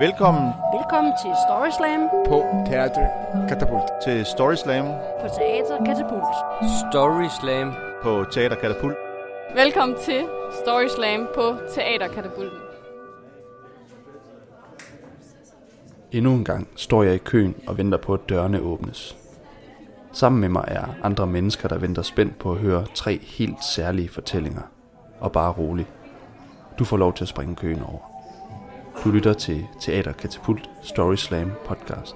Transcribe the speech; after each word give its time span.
Velkommen 0.00 0.52
Velkommen 0.74 1.12
til 1.22 1.30
Story 1.48 1.70
Slam 1.70 2.08
på 2.28 2.44
Teater 2.66 3.08
Katapult. 3.48 3.82
til 4.04 4.26
Story 4.26 4.54
Slam 4.54 4.84
på 5.20 5.28
Teater 5.28 5.84
Katapult. 5.84 6.36
Story 6.92 7.28
Slam. 7.40 7.72
på 8.02 8.24
Teater 8.32 8.56
Katapult. 8.56 8.96
Velkommen 9.54 9.98
til 9.98 10.24
Story 10.62 10.86
Slam 10.96 11.28
på 11.34 11.56
Teaterkatapulten. 11.74 12.58
Endnu 16.12 16.32
en 16.32 16.44
gang 16.44 16.68
står 16.76 17.02
jeg 17.02 17.14
i 17.14 17.18
køen 17.18 17.54
og 17.66 17.78
venter 17.78 17.98
på, 17.98 18.14
at 18.14 18.20
dørene 18.28 18.60
åbnes. 18.60 19.16
Sammen 20.12 20.40
med 20.40 20.48
mig 20.48 20.64
er 20.68 20.84
andre 21.02 21.26
mennesker, 21.26 21.68
der 21.68 21.78
venter 21.78 22.02
spændt 22.02 22.38
på 22.38 22.52
at 22.52 22.58
høre 22.58 22.86
tre 22.94 23.18
helt 23.18 23.64
særlige 23.64 24.08
fortællinger. 24.08 24.62
Og 25.20 25.32
bare 25.32 25.52
rolig. 25.52 25.86
Du 26.78 26.84
får 26.84 26.96
lov 26.96 27.14
til 27.14 27.24
at 27.24 27.28
springe 27.28 27.56
køen 27.56 27.82
over. 27.82 27.98
Du 29.04 29.10
lytter 29.10 29.32
til 29.32 29.66
Teater 29.80 30.12
Katapult 30.12 30.70
Story 30.82 31.16
Slam 31.16 31.52
podcast. 31.66 32.14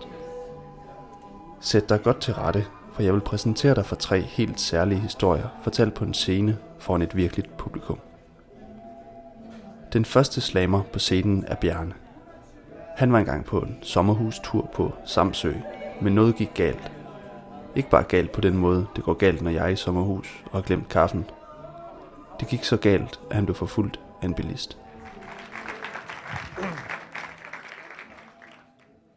Sæt 1.61 1.89
dig 1.89 2.03
godt 2.03 2.21
til 2.21 2.35
rette, 2.35 2.65
for 2.93 3.03
jeg 3.03 3.15
vil 3.15 3.21
præsentere 3.21 3.75
dig 3.75 3.87
for 3.87 3.97
tre 3.97 4.21
helt 4.21 4.61
særlige 4.61 5.01
historier, 5.01 5.49
fortalt 5.63 5.95
på 5.95 6.05
en 6.05 6.15
scene 6.15 6.59
foran 6.79 7.03
et 7.03 7.17
virkeligt 7.17 7.57
publikum. 7.57 7.99
Den 9.93 10.05
første 10.05 10.41
slammer 10.41 10.83
på 10.93 10.99
scenen 10.99 11.45
er 11.49 11.55
Bjarne. 11.55 11.93
Han 12.97 13.13
var 13.13 13.19
engang 13.19 13.45
på 13.45 13.59
en 13.59 13.79
sommerhustur 13.83 14.71
på 14.75 14.93
Samsø, 15.05 15.53
men 16.01 16.15
noget 16.15 16.37
gik 16.37 16.51
galt. 16.55 16.93
Ikke 17.75 17.91
bare 17.91 18.03
galt 18.03 18.33
på 18.33 18.41
den 18.41 18.57
måde, 18.57 18.87
det 18.97 19.05
går 19.05 19.15
galt, 19.15 19.43
når 19.43 19.51
jeg 19.51 19.65
er 19.65 19.69
i 19.69 19.77
sommerhus 19.77 20.45
og 20.45 20.59
har 20.59 20.63
glemt 20.63 20.89
kaffen. 20.89 21.25
Det 22.41 22.49
gik 22.49 22.65
så 22.65 22.77
galt, 22.77 23.21
at 23.31 23.37
han 23.37 23.47
blev 23.47 23.55
forfulgt 23.55 24.01
af 24.23 24.27
en 24.27 24.35
bilist. 24.35 24.79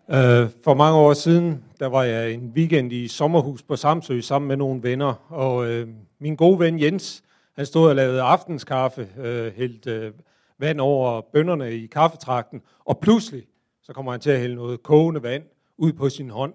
Uh, 0.07 0.49
for 0.63 0.73
mange 0.73 0.97
år 0.97 1.13
siden, 1.13 1.63
der 1.79 1.87
var 1.87 2.03
jeg 2.03 2.31
en 2.31 2.51
weekend 2.55 2.93
i 2.93 3.07
sommerhus 3.07 3.63
på 3.63 3.75
Samsø 3.75 4.21
sammen 4.21 4.47
med 4.47 4.57
nogle 4.57 4.83
venner, 4.83 5.13
og 5.29 5.55
uh, 5.55 5.87
min 6.19 6.35
gode 6.35 6.59
ven 6.59 6.81
Jens, 6.81 7.23
han 7.55 7.65
stod 7.65 7.89
og 7.89 7.95
lavede 7.95 8.21
aftenskaffe, 8.21 9.09
øh, 9.17 9.47
uh, 9.47 9.53
hældt 9.53 9.87
uh, 9.87 10.19
vand 10.59 10.81
over 10.81 11.21
bønderne 11.33 11.71
i 11.71 11.85
kaffetrakten, 11.85 12.61
og 12.85 12.99
pludselig 12.99 13.43
så 13.83 13.93
kommer 13.93 14.11
han 14.11 14.21
til 14.21 14.31
at 14.31 14.39
hælde 14.39 14.55
noget 14.55 14.83
kogende 14.83 15.23
vand 15.23 15.43
ud 15.77 15.93
på 15.93 16.09
sin 16.09 16.29
hånd. 16.29 16.53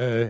Øh, 0.00 0.28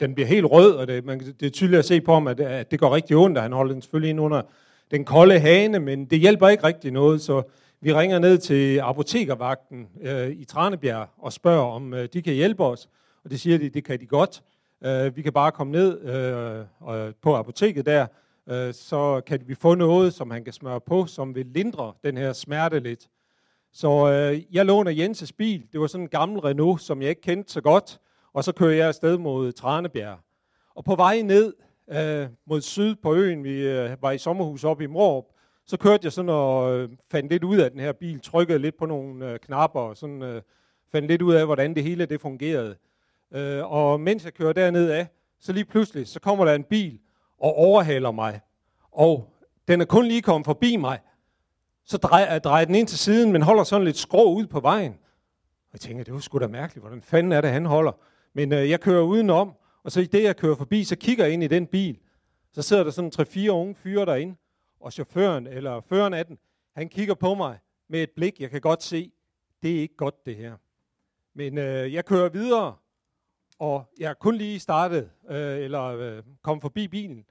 den 0.00 0.14
bliver 0.14 0.26
helt 0.26 0.46
rød, 0.46 0.74
og 0.74 0.86
det, 0.86 1.04
man, 1.04 1.20
det 1.20 1.46
er 1.46 1.50
tydeligt 1.50 1.78
at 1.78 1.84
se 1.84 2.00
på 2.00 2.14
ham, 2.14 2.26
at, 2.26 2.40
at 2.40 2.70
det 2.70 2.80
går 2.80 2.94
rigtig 2.94 3.16
ondt, 3.16 3.38
og 3.38 3.42
han 3.42 3.52
holder 3.52 3.72
den 3.72 3.82
selvfølgelig 3.82 4.10
ind 4.10 4.20
under 4.20 4.42
den 4.90 5.04
kolde 5.04 5.38
hane, 5.38 5.78
men 5.78 6.04
det 6.04 6.18
hjælper 6.18 6.48
ikke 6.48 6.64
rigtig 6.64 6.90
noget, 6.90 7.20
så 7.20 7.42
vi 7.80 7.94
ringer 7.94 8.18
ned 8.18 8.38
til 8.38 8.78
apotekervagten 8.78 9.88
øh, 10.02 10.30
i 10.30 10.44
Tranebjerg 10.44 11.08
og 11.18 11.32
spørger, 11.32 11.64
om 11.64 11.94
øh, 11.94 12.08
de 12.12 12.22
kan 12.22 12.34
hjælpe 12.34 12.64
os. 12.64 12.88
Og 13.24 13.30
det 13.30 13.40
siger 13.40 13.58
de, 13.58 13.68
det 13.68 13.84
kan 13.84 14.00
de 14.00 14.06
godt. 14.06 14.42
Øh, 14.84 15.16
vi 15.16 15.22
kan 15.22 15.32
bare 15.32 15.52
komme 15.52 15.72
ned 15.72 16.00
øh, 16.00 16.64
og 16.80 17.14
på 17.22 17.36
apoteket 17.36 17.86
der, 17.86 18.06
øh, 18.48 18.74
så 18.74 19.20
kan 19.26 19.40
vi 19.46 19.54
få 19.54 19.74
noget, 19.74 20.14
som 20.14 20.30
han 20.30 20.44
kan 20.44 20.52
smøre 20.52 20.80
på, 20.80 21.06
som 21.06 21.34
vil 21.34 21.46
lindre 21.46 21.92
den 22.04 22.16
her 22.16 22.32
smerte 22.32 22.80
lidt. 22.80 23.08
Så 23.72 24.10
øh, 24.10 24.54
jeg 24.54 24.66
låner 24.66 24.90
Jenses 24.90 25.32
bil. 25.32 25.62
Det 25.72 25.80
var 25.80 25.86
sådan 25.86 26.04
en 26.04 26.08
gammel 26.08 26.40
Renault, 26.40 26.82
som 26.82 27.02
jeg 27.02 27.10
ikke 27.10 27.22
kendte 27.22 27.52
så 27.52 27.60
godt. 27.60 27.98
Og 28.32 28.44
så 28.44 28.52
kører 28.52 28.74
jeg 28.74 28.86
afsted 28.88 29.18
mod 29.18 29.52
Tranebjerg. 29.52 30.18
Og 30.74 30.84
på 30.84 30.94
vej 30.94 31.22
ned 31.22 31.54
øh, 31.90 32.28
mod 32.46 32.60
syd 32.60 32.94
på 33.02 33.14
øen, 33.14 33.44
vi 33.44 33.68
øh, 33.68 34.02
var 34.02 34.10
i 34.10 34.18
sommerhus 34.18 34.64
oppe 34.64 34.84
i 34.84 34.86
Morup, 34.86 35.24
så 35.66 35.76
kørte 35.76 36.04
jeg 36.04 36.12
sådan 36.12 36.28
og 36.28 36.76
øh, 36.76 36.88
fandt 37.10 37.30
lidt 37.30 37.44
ud 37.44 37.58
af 37.58 37.70
den 37.70 37.80
her 37.80 37.92
bil, 37.92 38.20
trykkede 38.20 38.58
lidt 38.58 38.78
på 38.78 38.86
nogle 38.86 39.32
øh, 39.32 39.38
knapper, 39.38 39.80
og 39.80 39.96
sådan, 39.96 40.22
øh, 40.22 40.42
fandt 40.92 41.08
lidt 41.08 41.22
ud 41.22 41.34
af, 41.34 41.46
hvordan 41.46 41.74
det 41.74 41.82
hele 41.82 42.06
det 42.06 42.20
fungerede. 42.20 42.76
Øh, 43.34 43.72
og 43.72 44.00
mens 44.00 44.24
jeg 44.24 44.34
kører 44.34 44.52
derned 44.52 44.90
af, 44.90 45.06
så 45.40 45.52
lige 45.52 45.64
pludselig, 45.64 46.08
så 46.08 46.20
kommer 46.20 46.44
der 46.44 46.54
en 46.54 46.64
bil 46.64 46.98
og 47.40 47.54
overhaler 47.54 48.10
mig. 48.10 48.40
Og 48.92 49.32
den 49.68 49.80
er 49.80 49.84
kun 49.84 50.04
lige 50.04 50.22
kommet 50.22 50.44
forbi 50.44 50.76
mig. 50.76 51.00
Så 51.84 51.96
drejer, 51.96 52.34
øh, 52.34 52.40
drejer 52.40 52.64
den 52.64 52.74
ind 52.74 52.86
til 52.86 52.98
siden, 52.98 53.32
men 53.32 53.42
holder 53.42 53.64
sådan 53.64 53.84
lidt 53.84 53.96
skrå 53.96 54.34
ud 54.34 54.46
på 54.46 54.60
vejen. 54.60 54.92
Og 54.92 55.72
jeg 55.72 55.80
tænker, 55.80 56.04
det 56.04 56.14
var 56.14 56.20
sgu 56.20 56.38
da 56.38 56.46
mærkeligt, 56.46 56.82
hvordan 56.82 57.02
fanden 57.02 57.32
er 57.32 57.40
det, 57.40 57.50
han 57.50 57.66
holder. 57.66 57.92
Men 58.38 58.52
øh, 58.52 58.70
jeg 58.70 58.80
kører 58.80 59.02
udenom, 59.02 59.54
og 59.82 59.92
så 59.92 60.00
i 60.00 60.06
det, 60.06 60.22
jeg 60.22 60.36
kører 60.36 60.56
forbi, 60.56 60.84
så 60.84 60.96
kigger 60.96 61.24
jeg 61.24 61.32
ind 61.34 61.44
i 61.44 61.46
den 61.46 61.66
bil. 61.66 61.98
Så 62.52 62.62
sidder 62.62 62.84
der 62.84 62.90
sådan 62.90 63.10
tre-fire 63.10 63.52
unge 63.52 63.74
fyre 63.74 64.06
derinde, 64.06 64.36
og 64.80 64.92
chaufføren, 64.92 65.46
eller 65.46 65.80
føreren 65.80 66.14
af 66.14 66.26
den, 66.26 66.38
han 66.76 66.88
kigger 66.88 67.14
på 67.14 67.34
mig 67.34 67.58
med 67.88 68.02
et 68.02 68.10
blik, 68.10 68.40
jeg 68.40 68.50
kan 68.50 68.60
godt 68.60 68.82
se, 68.82 69.12
det 69.62 69.76
er 69.76 69.80
ikke 69.80 69.96
godt 69.96 70.26
det 70.26 70.36
her. 70.36 70.56
Men 71.34 71.58
øh, 71.58 71.92
jeg 71.92 72.04
kører 72.04 72.28
videre, 72.28 72.76
og 73.58 73.84
jeg 73.98 74.10
er 74.10 74.14
kun 74.14 74.34
lige 74.34 74.60
startet, 74.60 75.10
øh, 75.30 75.58
eller 75.58 75.84
øh, 75.84 76.22
kom 76.42 76.60
forbi 76.60 76.88
bilen, 76.88 77.24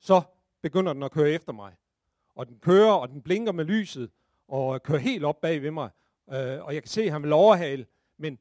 så 0.00 0.22
begynder 0.62 0.92
den 0.92 1.02
at 1.02 1.10
køre 1.10 1.30
efter 1.30 1.52
mig. 1.52 1.72
Og 2.34 2.46
den 2.46 2.58
kører, 2.62 2.92
og 2.92 3.08
den 3.08 3.22
blinker 3.22 3.52
med 3.52 3.64
lyset, 3.64 4.10
og 4.48 4.82
kører 4.82 4.98
helt 4.98 5.24
op 5.24 5.40
bag 5.40 5.62
ved 5.62 5.70
mig. 5.70 5.90
Øh, 6.32 6.64
og 6.64 6.74
jeg 6.74 6.82
kan 6.82 6.88
se, 6.88 7.02
at 7.02 7.12
han 7.12 7.22
vil 7.22 7.32
overhale, 7.32 7.86
men 8.18 8.38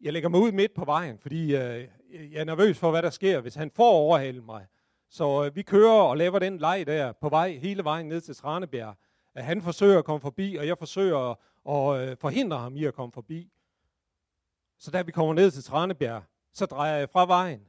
jeg 0.00 0.12
lægger 0.12 0.28
mig 0.28 0.40
ud 0.40 0.52
midt 0.52 0.74
på 0.74 0.84
vejen, 0.84 1.18
fordi 1.18 1.56
øh, 1.56 1.88
jeg 2.10 2.40
er 2.40 2.44
nervøs 2.44 2.78
for, 2.78 2.90
hvad 2.90 3.02
der 3.02 3.10
sker, 3.10 3.40
hvis 3.40 3.54
han 3.54 3.70
får 3.70 3.90
overhalet 3.92 4.44
mig. 4.44 4.66
Så 5.08 5.44
øh, 5.44 5.56
vi 5.56 5.62
kører 5.62 6.02
og 6.02 6.16
laver 6.16 6.38
den 6.38 6.58
leg 6.58 6.86
der 6.86 7.12
på 7.12 7.28
vej 7.28 7.50
hele 7.50 7.84
vejen 7.84 8.08
ned 8.08 8.20
til 8.20 8.36
Tranebjerg. 8.36 8.94
At 9.34 9.44
han 9.44 9.62
forsøger 9.62 9.98
at 9.98 10.04
komme 10.04 10.20
forbi, 10.20 10.56
og 10.56 10.66
jeg 10.66 10.78
forsøger 10.78 11.30
at, 11.68 12.08
øh, 12.08 12.16
forhindre 12.16 12.58
ham 12.58 12.76
i 12.76 12.84
at 12.84 12.94
komme 12.94 13.12
forbi. 13.12 13.52
Så 14.78 14.90
da 14.90 15.02
vi 15.02 15.12
kommer 15.12 15.34
ned 15.34 15.50
til 15.50 15.64
Tranebjerg, 15.64 16.22
så 16.52 16.66
drejer 16.66 16.96
jeg 16.96 17.10
fra 17.10 17.26
vejen. 17.26 17.68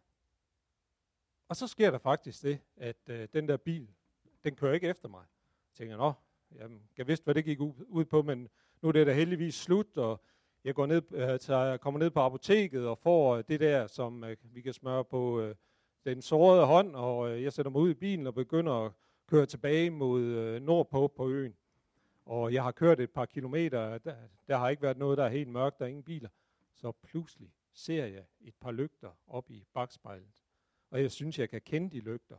Og 1.50 1.56
så 1.56 1.68
sker 1.68 1.92
der 1.92 1.98
faktisk 1.98 2.44
det, 2.44 2.60
at 2.78 3.10
øh, 3.10 3.28
den 3.34 3.48
der 3.48 3.58
bil, 3.58 3.90
den 4.44 4.56
kører 4.56 4.74
ikke 4.74 4.88
efter 4.88 5.10
mig. 5.10 5.24
Jeg 5.72 5.78
tænker, 5.78 5.98
nå, 5.98 6.14
jamen, 6.60 6.82
jeg 6.98 7.08
vidste, 7.08 7.24
hvad 7.24 7.36
det 7.36 7.46
gik 7.46 7.60
ud 7.60 8.06
på, 8.06 8.22
men 8.22 8.48
nu 8.82 8.88
er 8.88 8.92
det 8.92 9.08
da 9.08 9.14
heldigvis 9.14 9.56
slut, 9.56 9.98
og 9.98 10.22
jeg 10.64 10.76
går 10.76 10.86
ned, 10.86 11.02
øh, 11.12 11.40
tager, 11.40 11.78
kommer 11.78 12.00
ned 12.00 12.10
på 12.10 12.20
apoteket 12.20 12.88
og 12.88 12.98
får 12.98 13.36
øh, 13.36 13.44
det 13.48 13.60
der, 13.60 13.88
som 13.88 14.24
øh, 14.24 14.38
vi 14.44 14.62
kan 14.62 14.74
smøre 14.74 15.06
på 15.06 15.42
øh, 15.42 15.56
den 16.06 16.22
sårede 16.22 16.66
hånd, 16.66 16.96
og 16.96 17.30
øh, 17.30 17.44
jeg 17.44 17.54
sætter 17.54 17.72
mig 17.72 17.82
ud 17.82 17.90
i 17.90 17.94
bilen 17.94 18.28
og 18.28 18.34
begynder 18.34 18.74
at 18.86 18.92
køre 19.28 19.46
tilbage 19.46 19.90
mod 19.90 20.22
øh, 20.22 20.62
nordpå 20.62 21.08
på 21.08 21.30
øen. 21.30 21.56
Og 22.26 22.54
jeg 22.54 22.64
har 22.64 22.72
kørt 22.72 23.00
et 23.00 23.12
par 23.12 23.26
kilometer, 23.26 23.98
der, 23.98 24.16
der 24.48 24.58
har 24.58 24.70
ikke 24.70 24.82
været 24.82 24.98
noget, 24.98 25.18
der 25.18 25.24
er 25.24 25.30
helt 25.30 25.50
mørkt, 25.50 25.80
der 25.80 25.86
er 25.86 25.90
ingen 25.90 26.04
biler. 26.04 26.30
Så 26.74 26.92
pludselig 26.92 27.54
ser 27.74 28.06
jeg 28.06 28.26
et 28.42 28.56
par 28.62 28.72
lygter 28.72 29.10
op 29.28 29.52
i 29.52 29.66
bagspejlet. 29.74 30.44
Og 30.92 31.02
jeg 31.02 31.12
synes, 31.12 31.40
jeg 31.40 31.50
kan 31.50 31.62
kende 31.62 31.90
de 31.92 32.00
lygter. 32.00 32.38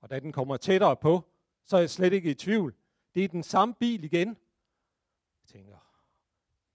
Og 0.00 0.10
da 0.10 0.20
den 0.20 0.32
kommer 0.32 0.56
tættere 0.56 0.96
på, 0.96 1.22
så 1.64 1.76
er 1.76 1.80
jeg 1.80 1.90
slet 1.90 2.12
ikke 2.12 2.30
i 2.30 2.34
tvivl. 2.34 2.74
Det 3.14 3.24
er 3.24 3.28
den 3.28 3.42
samme 3.42 3.74
bil 3.74 4.04
igen. 4.04 4.28
Jeg 4.28 5.46
tænker, 5.46 5.93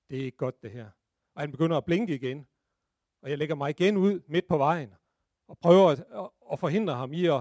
det 0.10 0.20
er 0.20 0.26
ikke 0.26 0.38
godt 0.38 0.64
det 0.64 0.72
her. 0.72 0.90
Og 1.36 1.42
han 1.42 1.52
begynder 1.52 1.78
at 1.78 1.86
blinke 1.86 2.16
igen. 2.16 2.48
Og 3.22 3.30
jeg 3.30 3.38
lægger 3.38 3.56
mig 3.56 3.70
igen 3.70 3.98
ud 3.98 4.22
midt 4.28 4.48
på 4.48 4.58
vejen. 4.58 4.94
Og 5.48 5.58
prøver 5.58 5.90
at, 5.90 6.30
at 6.52 6.60
forhindre 6.60 6.94
ham 6.96 7.14
i 7.14 7.26
at, 7.26 7.34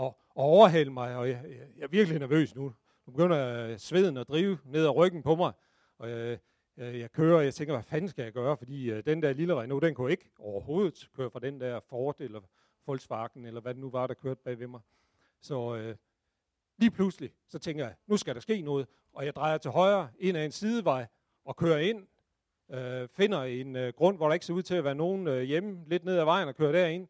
at, 0.00 0.06
at 0.06 0.12
overhale 0.34 0.92
mig. 0.92 1.16
Og 1.16 1.28
jeg, 1.28 1.44
jeg, 1.44 1.68
jeg 1.76 1.82
er 1.82 1.88
virkelig 1.88 2.18
nervøs 2.18 2.54
nu. 2.54 2.72
Nu 3.06 3.12
begynder 3.12 3.66
øh, 3.66 3.78
sveden 3.78 4.16
at 4.16 4.28
drive 4.28 4.58
ned 4.64 4.84
ad 4.84 4.96
ryggen 4.96 5.22
på 5.22 5.34
mig. 5.34 5.52
Og 5.98 6.10
jeg, 6.10 6.38
jeg, 6.76 6.98
jeg 6.98 7.12
kører, 7.12 7.36
og 7.36 7.44
jeg 7.44 7.54
tænker, 7.54 7.74
hvad 7.74 7.82
fanden 7.82 8.08
skal 8.08 8.22
jeg 8.22 8.32
gøre? 8.32 8.56
Fordi 8.56 8.92
uh, 8.92 8.98
den 9.06 9.22
der 9.22 9.32
lille 9.32 9.60
Renault, 9.60 9.82
den 9.82 9.94
kunne 9.94 10.10
ikke 10.10 10.30
overhovedet 10.38 11.10
køre 11.16 11.30
fra 11.30 11.40
den 11.40 11.60
der 11.60 11.80
Ford 11.80 12.20
eller 12.20 12.40
Volkswagen, 12.86 13.44
eller 13.44 13.60
hvad 13.60 13.74
det 13.74 13.80
nu 13.80 13.90
var, 13.90 14.06
der 14.06 14.14
kørte 14.14 14.40
bag 14.44 14.58
ved 14.58 14.66
mig. 14.66 14.80
Så 15.40 15.76
øh, 15.76 15.96
lige 16.78 16.90
pludselig, 16.90 17.32
så 17.48 17.58
tænker 17.58 17.84
jeg, 17.84 17.94
nu 18.06 18.16
skal 18.16 18.34
der 18.34 18.40
ske 18.40 18.60
noget. 18.60 18.86
Og 19.12 19.24
jeg 19.24 19.34
drejer 19.36 19.58
til 19.58 19.70
højre 19.70 20.10
ind 20.18 20.36
ad 20.36 20.44
en 20.44 20.52
sidevej 20.52 21.06
og 21.44 21.56
kører 21.56 21.78
ind 21.78 22.06
øh, 22.68 23.08
finder 23.08 23.42
en 23.42 23.76
øh, 23.76 23.92
grund, 23.92 24.16
hvor 24.16 24.26
der 24.26 24.34
ikke 24.34 24.46
ser 24.46 24.54
ud 24.54 24.62
til 24.62 24.74
at 24.74 24.84
være 24.84 24.94
nogen 24.94 25.28
øh, 25.28 25.42
hjemme, 25.42 25.84
lidt 25.86 26.04
ned 26.04 26.18
ad 26.18 26.24
vejen 26.24 26.48
og 26.48 26.54
kører 26.54 26.72
derind. 26.72 27.08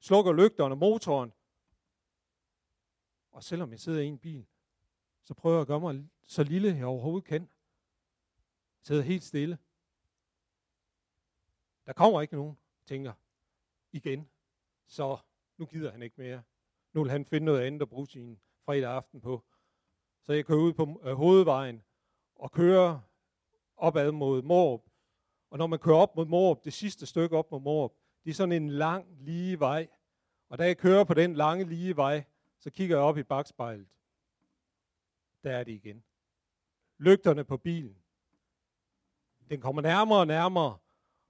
Slukker 0.00 0.32
lygterne 0.32 0.74
og 0.74 0.78
motoren. 0.78 1.32
Og 3.32 3.44
selvom 3.44 3.70
jeg 3.70 3.80
sidder 3.80 4.00
i 4.00 4.06
en 4.06 4.18
bil, 4.18 4.46
så 5.24 5.34
prøver 5.34 5.56
jeg 5.56 5.60
at 5.60 5.66
gøre 5.66 5.80
mig 5.80 6.08
så 6.24 6.42
lille, 6.42 6.76
jeg 6.76 6.86
overhovedet 6.86 7.24
kan. 7.24 7.42
Jeg 7.42 8.86
sidder 8.86 9.02
helt 9.02 9.24
stille. 9.24 9.58
Der 11.86 11.92
kommer 11.92 12.20
ikke 12.20 12.34
nogen, 12.34 12.58
tænker 12.86 13.12
igen. 13.92 14.28
Så 14.86 15.18
nu 15.56 15.66
gider 15.66 15.90
han 15.90 16.02
ikke 16.02 16.14
mere. 16.18 16.42
Nu 16.92 17.02
vil 17.02 17.10
han 17.10 17.24
finde 17.24 17.44
noget 17.44 17.60
andet 17.60 17.82
at 17.82 17.88
bruge 17.88 18.06
sin 18.06 18.40
fredag 18.64 18.90
aften 18.90 19.20
på. 19.20 19.44
Så 20.22 20.32
jeg 20.32 20.46
kører 20.46 20.58
ud 20.58 20.72
på 20.72 21.00
øh, 21.04 21.14
hovedvejen 21.14 21.82
og 22.34 22.52
kører 22.52 23.00
opad 23.76 24.12
mod 24.12 24.42
Morup. 24.42 24.89
Og 25.50 25.58
når 25.58 25.66
man 25.66 25.78
kører 25.78 25.96
op 25.96 26.16
mod 26.16 26.26
Morup, 26.26 26.64
det 26.64 26.72
sidste 26.72 27.06
stykke 27.06 27.36
op 27.36 27.50
mod 27.50 27.60
Morup, 27.60 27.92
det 28.24 28.30
er 28.30 28.34
sådan 28.34 28.52
en 28.52 28.70
lang, 28.70 29.06
lige 29.20 29.60
vej. 29.60 29.88
Og 30.48 30.58
da 30.58 30.64
jeg 30.64 30.78
kører 30.78 31.04
på 31.04 31.14
den 31.14 31.34
lange, 31.34 31.64
lige 31.64 31.96
vej, 31.96 32.24
så 32.58 32.70
kigger 32.70 32.96
jeg 32.96 33.04
op 33.04 33.18
i 33.18 33.22
bagspejlet. 33.22 33.88
der 35.42 35.50
er 35.56 35.64
det 35.64 35.72
igen. 35.72 36.04
Lygterne 36.98 37.44
på 37.44 37.56
bilen. 37.56 37.96
Den 39.50 39.60
kommer 39.60 39.82
nærmere 39.82 40.18
og 40.18 40.26
nærmere, 40.26 40.78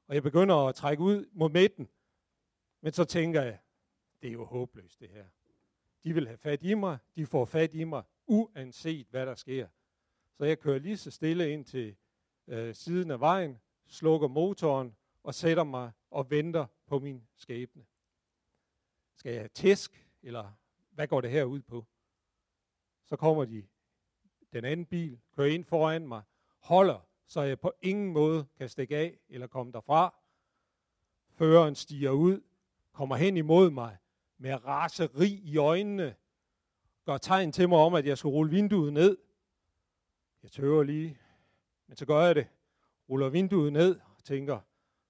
og 0.06 0.14
jeg 0.14 0.22
begynder 0.22 0.54
at 0.56 0.74
trække 0.74 1.02
ud 1.02 1.26
mod 1.32 1.50
midten. 1.50 1.88
Men 2.80 2.92
så 2.92 3.04
tænker 3.04 3.42
jeg, 3.42 3.58
det 4.22 4.28
er 4.28 4.32
jo 4.32 4.44
håbløst 4.44 5.00
det 5.00 5.08
her. 5.08 5.26
De 6.04 6.14
vil 6.14 6.26
have 6.26 6.38
fat 6.38 6.62
i 6.62 6.74
mig, 6.74 6.98
de 7.16 7.26
får 7.26 7.44
fat 7.44 7.74
i 7.74 7.84
mig, 7.84 8.02
uanset 8.26 9.06
hvad 9.10 9.26
der 9.26 9.34
sker. 9.34 9.68
Så 10.36 10.44
jeg 10.44 10.58
kører 10.58 10.78
lige 10.78 10.96
så 10.96 11.10
stille 11.10 11.52
ind 11.52 11.64
til 11.64 11.96
øh, 12.46 12.74
siden 12.74 13.10
af 13.10 13.20
vejen, 13.20 13.60
slukker 13.90 14.28
motoren 14.28 14.96
og 15.22 15.34
sætter 15.34 15.64
mig 15.64 15.92
og 16.10 16.30
venter 16.30 16.66
på 16.86 16.98
min 16.98 17.26
skæbne. 17.36 17.84
Skal 19.16 19.32
jeg 19.32 19.40
have 19.40 19.48
tæsk, 19.48 20.06
eller 20.22 20.52
hvad 20.90 21.08
går 21.08 21.20
det 21.20 21.30
her 21.30 21.44
ud 21.44 21.60
på? 21.60 21.86
Så 23.04 23.16
kommer 23.16 23.44
de, 23.44 23.66
den 24.52 24.64
anden 24.64 24.86
bil, 24.86 25.20
kører 25.36 25.48
ind 25.48 25.64
foran 25.64 26.08
mig, 26.08 26.22
holder, 26.58 27.06
så 27.26 27.42
jeg 27.42 27.60
på 27.60 27.72
ingen 27.82 28.12
måde 28.12 28.46
kan 28.58 28.68
stikke 28.68 28.96
af 28.96 29.18
eller 29.28 29.46
komme 29.46 29.72
derfra. 29.72 30.14
Føreren 31.28 31.74
stiger 31.74 32.10
ud, 32.10 32.40
kommer 32.92 33.16
hen 33.16 33.36
imod 33.36 33.70
mig 33.70 33.96
med 34.38 34.64
raseri 34.64 35.40
i 35.44 35.56
øjnene, 35.56 36.16
gør 37.04 37.18
tegn 37.18 37.52
til 37.52 37.68
mig 37.68 37.78
om, 37.78 37.94
at 37.94 38.06
jeg 38.06 38.18
skal 38.18 38.28
rulle 38.28 38.50
vinduet 38.50 38.92
ned. 38.92 39.18
Jeg 40.42 40.50
tøver 40.50 40.82
lige, 40.82 41.18
men 41.86 41.96
så 41.96 42.06
gør 42.06 42.20
jeg 42.20 42.34
det. 42.34 42.48
Ruller 43.10 43.28
vinduet 43.28 43.72
ned 43.72 44.00
og 44.16 44.24
tænker, 44.24 44.60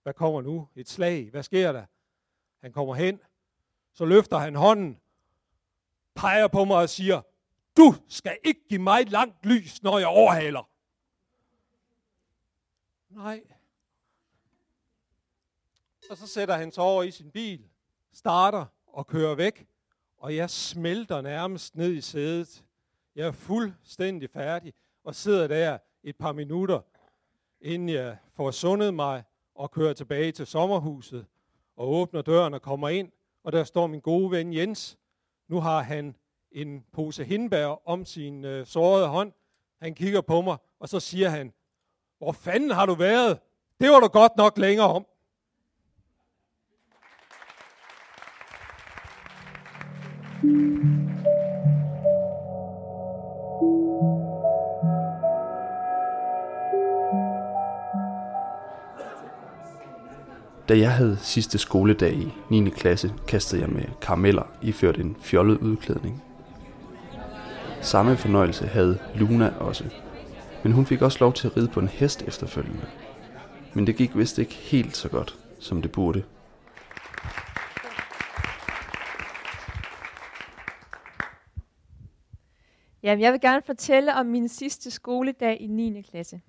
hvad 0.03 0.15
kommer 0.15 0.43
nu? 0.43 0.69
Et 0.77 0.89
slag. 0.89 1.31
Hvad 1.31 1.43
sker 1.43 1.73
der? 1.73 1.85
Han 2.61 2.73
kommer 2.73 2.95
hen. 2.95 3.21
Så 3.93 4.05
løfter 4.05 4.39
han 4.39 4.55
hånden, 4.55 5.01
peger 6.15 6.49
på 6.49 6.65
mig 6.65 6.77
og 6.77 6.89
siger, 6.89 7.23
du 7.77 7.95
skal 8.09 8.39
ikke 8.45 8.69
give 8.69 8.83
mig 8.83 9.11
langt 9.11 9.47
lys, 9.47 9.83
når 9.83 9.99
jeg 9.99 10.09
overhaler. 10.09 10.71
Nej. 13.09 13.43
Og 16.11 16.17
så 16.17 16.27
sætter 16.27 16.55
han 16.55 16.73
sig 16.73 16.85
over 16.85 17.03
i 17.03 17.11
sin 17.11 17.31
bil, 17.31 17.69
starter 18.13 18.67
og 18.87 19.07
kører 19.07 19.35
væk, 19.35 19.67
og 20.19 20.37
jeg 20.37 20.51
smelter 20.51 21.21
nærmest 21.21 21.77
ned 21.77 21.93
i 21.93 22.01
sædet. 22.01 22.65
Jeg 23.15 23.27
er 23.27 23.33
fuldstændig 23.33 24.31
færdig 24.31 24.75
og 25.05 25.15
sidder 25.15 25.47
der 25.47 25.79
et 26.03 26.17
par 26.17 26.33
minutter, 26.33 26.81
inden 27.61 27.89
jeg 27.89 28.17
får 28.37 28.51
sundet 28.51 28.95
mig 28.95 29.23
og 29.55 29.71
kører 29.71 29.93
tilbage 29.93 30.33
til 30.33 30.47
sommerhuset 30.47 31.27
og 31.77 31.89
åbner 31.93 32.23
døren 32.23 32.55
og 32.55 32.63
kommer 32.63 32.89
ind, 32.89 33.13
og 33.45 33.53
der 33.53 33.65
står 33.65 33.87
min 33.87 34.01
gode 34.01 34.31
ven 34.31 34.55
Jens. 34.55 34.99
Nu 35.49 35.61
har 35.61 35.83
han 35.83 36.17
en 36.53 36.85
pose 36.93 37.25
hindbær 37.25 37.89
om 37.89 38.05
sin 38.05 38.45
øh, 38.45 38.67
sårede 38.67 39.09
hånd. 39.09 39.33
Han 39.83 39.95
kigger 39.95 40.21
på 40.21 40.41
mig, 40.41 40.57
og 40.81 40.89
så 40.89 41.01
siger 41.01 41.29
han, 41.29 41.53
hvor 42.19 42.33
fanden 42.33 42.71
har 42.71 42.87
du 42.87 42.95
været? 42.95 43.39
Det 43.81 43.91
var 43.91 44.01
du 44.01 44.07
godt 44.07 44.37
nok 44.37 44.59
længere 44.59 44.89
om. 44.89 45.07
Da 60.71 60.79
jeg 60.79 60.93
havde 60.93 61.19
sidste 61.21 61.59
skoledag 61.59 62.13
i 62.13 62.33
9. 62.51 62.71
klasse, 62.71 63.13
kastede 63.29 63.63
jeg 63.63 63.71
med 63.71 63.85
karameller 64.03 64.43
iført 64.63 64.99
en 64.99 65.17
fjollet 65.21 65.59
udklædning. 65.59 66.23
Samme 67.83 68.17
fornøjelse 68.17 68.67
havde 68.67 68.99
Luna 69.15 69.53
også, 69.59 69.85
men 70.63 70.73
hun 70.73 70.87
fik 70.87 71.03
også 71.03 71.19
lov 71.21 71.33
til 71.33 71.47
at 71.47 71.57
ride 71.57 71.69
på 71.69 71.81
en 71.81 71.89
hest 71.89 72.23
efterfølgende. 72.23 72.87
Men 73.75 73.87
det 73.87 73.97
gik 73.97 74.17
vist 74.17 74.39
ikke 74.39 74.55
helt 74.55 74.97
så 74.97 75.09
godt, 75.09 75.39
som 75.59 75.83
det 75.83 75.93
burde. 75.93 76.23
Jamen, 83.03 83.23
jeg 83.23 83.33
vil 83.33 83.41
gerne 83.41 83.63
fortælle 83.67 84.15
om 84.15 84.27
min 84.27 84.49
sidste 84.49 84.91
skoledag 84.91 85.61
i 85.61 85.67
9. 85.67 86.03
klasse. 86.11 86.41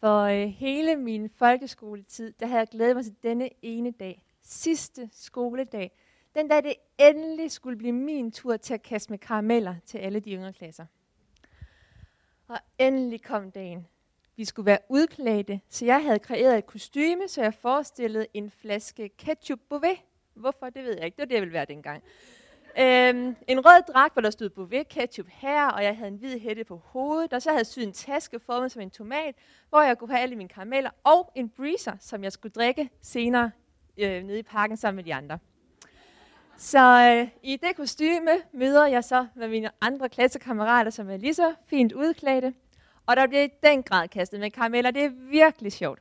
For 0.00 0.22
øh, 0.22 0.48
hele 0.48 0.96
min 0.96 1.30
folkeskoletid, 1.30 2.32
der 2.40 2.46
havde 2.46 2.58
jeg 2.58 2.68
glædet 2.68 2.96
mig 2.96 3.04
til 3.04 3.14
denne 3.22 3.50
ene 3.62 3.90
dag. 3.90 4.24
Sidste 4.42 5.08
skoledag. 5.12 5.92
Den 6.34 6.48
dag 6.48 6.62
det 6.62 6.74
endelig 6.98 7.50
skulle 7.50 7.76
blive 7.76 7.92
min 7.92 8.32
tur 8.32 8.56
til 8.56 8.74
at 8.74 8.82
kaste 8.82 9.12
med 9.12 9.18
karameller 9.18 9.74
til 9.86 9.98
alle 9.98 10.20
de 10.20 10.30
yngre 10.32 10.52
klasser. 10.52 10.86
Og 12.48 12.58
endelig 12.78 13.22
kom 13.22 13.50
dagen. 13.50 13.86
Vi 14.36 14.44
skulle 14.44 14.66
være 14.66 14.78
udklædte, 14.88 15.60
så 15.68 15.84
jeg 15.84 16.02
havde 16.02 16.18
kreeret 16.18 16.58
et 16.58 16.66
kostyme, 16.66 17.28
så 17.28 17.42
jeg 17.42 17.54
forestillede 17.54 18.26
en 18.34 18.50
flaske 18.50 19.08
ketchup 19.08 19.60
Bouvet. 19.68 19.98
Hvorfor, 20.34 20.70
det 20.70 20.84
ved 20.84 20.94
jeg 20.96 21.04
ikke. 21.04 21.16
Det 21.16 21.22
var 21.22 21.26
det, 21.26 21.34
jeg 21.34 21.42
ville 21.42 21.52
være 21.52 21.64
dengang. 21.64 22.02
Øhm, 22.78 23.36
en 23.48 23.66
rød 23.66 23.92
dragt, 23.92 24.14
hvor 24.14 24.22
der 24.22 24.30
stod 24.30 24.48
Bouvet 24.48 24.88
ketchup 24.88 25.26
her, 25.28 25.66
og 25.66 25.84
jeg 25.84 25.96
havde 25.96 26.08
en 26.08 26.16
hvid 26.16 26.38
hætte 26.38 26.64
på 26.64 26.80
hovedet, 26.84 27.32
og 27.32 27.42
så 27.42 27.50
havde 27.50 27.58
jeg 27.58 27.66
syet 27.66 27.86
en 27.86 27.92
taske 27.92 28.40
formet 28.40 28.72
som 28.72 28.82
en 28.82 28.90
tomat, 28.90 29.34
hvor 29.68 29.82
jeg 29.82 29.98
kunne 29.98 30.10
have 30.10 30.22
alle 30.22 30.36
mine 30.36 30.48
karameller, 30.48 30.90
og 31.04 31.32
en 31.34 31.48
breezer, 31.48 31.92
som 32.00 32.24
jeg 32.24 32.32
skulle 32.32 32.52
drikke 32.52 32.90
senere 33.02 33.50
øh, 33.98 34.22
nede 34.22 34.38
i 34.38 34.42
parken 34.42 34.76
sammen 34.76 34.96
med 34.96 35.04
de 35.04 35.14
andre. 35.14 35.38
Så 36.56 37.18
øh, 37.20 37.28
i 37.42 37.56
det 37.56 37.76
kostyme 37.76 38.30
møder 38.52 38.86
jeg 38.86 39.04
så 39.04 39.26
med 39.34 39.48
mine 39.48 39.70
andre 39.80 40.08
klassekammerater, 40.08 40.90
som 40.90 41.10
er 41.10 41.16
lige 41.16 41.34
så 41.34 41.54
fint 41.66 41.92
udklædte, 41.92 42.54
og 43.06 43.16
der 43.16 43.26
bliver 43.26 43.42
i 43.42 43.48
den 43.62 43.82
grad 43.82 44.08
kastet 44.08 44.40
med 44.40 44.50
karameller. 44.50 44.90
Det 44.90 45.04
er 45.04 45.10
virkelig 45.30 45.72
sjovt. 45.72 46.00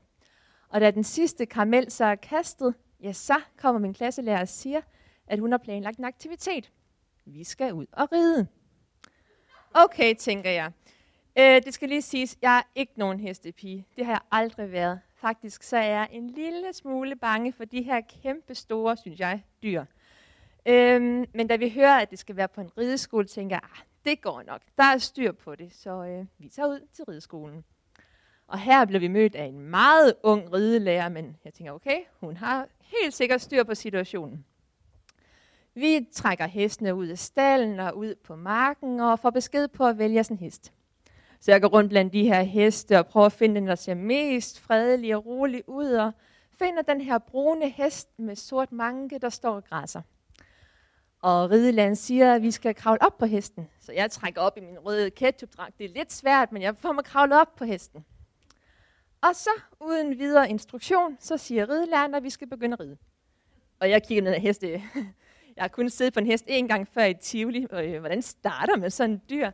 Og 0.69 0.81
da 0.81 0.91
den 0.91 1.03
sidste 1.03 1.45
karamel 1.45 1.91
så 1.91 2.05
er 2.05 2.15
kastet, 2.15 2.75
ja, 3.03 3.13
så 3.13 3.35
kommer 3.57 3.81
min 3.81 3.93
klasselærer 3.93 4.41
og 4.41 4.47
siger, 4.47 4.81
at 5.27 5.39
hun 5.39 5.51
har 5.51 5.57
planlagt 5.57 5.97
en 5.97 6.05
aktivitet. 6.05 6.71
Vi 7.25 7.43
skal 7.43 7.73
ud 7.73 7.85
og 7.91 8.11
ride. 8.11 8.47
Okay, 9.73 10.15
tænker 10.15 10.49
jeg. 10.49 10.71
Øh, 11.39 11.61
det 11.65 11.73
skal 11.73 11.89
lige 11.89 12.01
siges, 12.01 12.37
jeg 12.41 12.57
er 12.57 12.61
ikke 12.75 12.93
nogen 12.95 13.19
hestepige. 13.19 13.87
Det 13.95 14.05
har 14.05 14.13
jeg 14.13 14.21
aldrig 14.31 14.71
været. 14.71 14.99
Faktisk 15.15 15.63
så 15.63 15.77
er 15.77 15.89
jeg 15.89 16.07
en 16.11 16.29
lille 16.29 16.73
smule 16.73 17.15
bange 17.15 17.53
for 17.53 17.65
de 17.65 17.81
her 17.81 18.01
kæmpe 18.23 18.55
store, 18.55 18.97
synes 18.97 19.19
jeg, 19.19 19.43
dyr. 19.63 19.85
Øhm, 20.65 21.25
men 21.33 21.47
da 21.47 21.55
vi 21.55 21.69
hører, 21.69 21.97
at 21.99 22.11
det 22.11 22.19
skal 22.19 22.35
være 22.35 22.47
på 22.47 22.61
en 22.61 22.77
rideskole, 22.77 23.25
tænker 23.25 23.55
jeg, 23.55 23.63
ah, 23.63 23.79
det 24.05 24.21
går 24.21 24.43
nok. 24.43 24.61
Der 24.77 24.83
er 24.83 24.97
styr 24.97 25.31
på 25.31 25.55
det, 25.55 25.73
så 25.73 25.89
øh, 25.91 26.25
vi 26.37 26.49
tager 26.49 26.67
ud 26.67 26.87
til 26.93 27.05
rideskolen. 27.05 27.65
Og 28.47 28.59
her 28.59 28.85
blev 28.85 29.01
vi 29.01 29.07
mødt 29.07 29.35
af 29.35 29.45
en 29.45 29.59
meget 29.59 30.13
ung 30.23 30.53
ridelærer, 30.53 31.09
men 31.09 31.37
jeg 31.45 31.53
tænker, 31.53 31.73
okay, 31.73 31.99
hun 32.19 32.37
har 32.37 32.67
helt 32.79 33.13
sikkert 33.13 33.41
styr 33.41 33.63
på 33.63 33.75
situationen. 33.75 34.45
Vi 35.77 36.07
trækker 36.13 36.47
hestene 36.47 36.95
ud 36.95 37.07
af 37.07 37.17
stallen 37.17 37.79
og 37.79 37.97
ud 37.97 38.15
på 38.15 38.35
marken 38.35 38.99
og 38.99 39.19
får 39.19 39.29
besked 39.29 39.67
på 39.67 39.85
at 39.85 39.97
vælge 39.97 40.23
sådan 40.23 40.37
en 40.37 40.43
hest. 40.43 40.73
Så 41.39 41.51
jeg 41.51 41.61
går 41.61 41.67
rundt 41.67 41.89
blandt 41.89 42.13
de 42.13 42.23
her 42.23 42.41
heste 42.41 42.99
og 42.99 43.07
prøver 43.07 43.25
at 43.25 43.31
finde 43.31 43.55
den, 43.55 43.67
der 43.67 43.75
ser 43.75 43.93
mest 43.93 44.59
fredelig 44.59 45.15
og 45.15 45.25
rolig 45.25 45.69
ud, 45.69 45.91
og 45.91 46.11
finder 46.59 46.81
den 46.81 47.01
her 47.01 47.17
brune 47.17 47.69
hest 47.69 48.19
med 48.19 48.35
sort 48.35 48.71
manke, 48.71 49.19
der 49.19 49.29
står 49.29 49.55
og 49.55 49.63
græsser. 49.63 50.01
Og 51.21 51.51
rideland 51.51 51.95
siger, 51.95 52.35
at 52.35 52.41
vi 52.41 52.51
skal 52.51 52.75
kravle 52.75 53.01
op 53.01 53.17
på 53.17 53.25
hesten. 53.25 53.69
Så 53.79 53.91
jeg 53.91 54.11
trækker 54.11 54.41
op 54.41 54.57
i 54.57 54.61
min 54.61 54.79
røde 54.79 55.09
ketchupdragt. 55.11 55.77
Det 55.77 55.85
er 55.85 55.93
lidt 55.95 56.13
svært, 56.13 56.51
men 56.51 56.61
jeg 56.61 56.77
får 56.77 56.91
mig 56.91 57.03
kravlet 57.03 57.39
op 57.41 57.55
på 57.55 57.65
hesten. 57.65 58.05
Og 59.21 59.35
så, 59.35 59.49
uden 59.79 60.19
videre 60.19 60.49
instruktion, 60.49 61.17
så 61.19 61.37
siger 61.37 61.69
Rideland, 61.69 62.15
at 62.15 62.23
vi 62.23 62.29
skal 62.29 62.47
begynde 62.47 62.73
at 62.73 62.79
ride. 62.79 62.97
Og 63.79 63.89
jeg 63.89 64.03
kigger 64.03 64.23
ned 64.23 64.33
af 64.33 64.41
heste. 64.41 64.81
Jeg 65.55 65.63
har 65.63 65.67
kun 65.67 65.89
siddet 65.89 66.13
på 66.13 66.19
en 66.19 66.25
hest 66.25 66.45
en 66.47 66.67
gang 66.67 66.87
før 66.87 67.03
i 67.03 67.13
Tivoli. 67.13 67.67
Og, 67.71 67.87
øh, 67.87 67.99
hvordan 67.99 68.21
starter 68.21 68.77
man 68.77 68.91
sådan 68.91 69.11
en 69.11 69.21
dyr? 69.29 69.51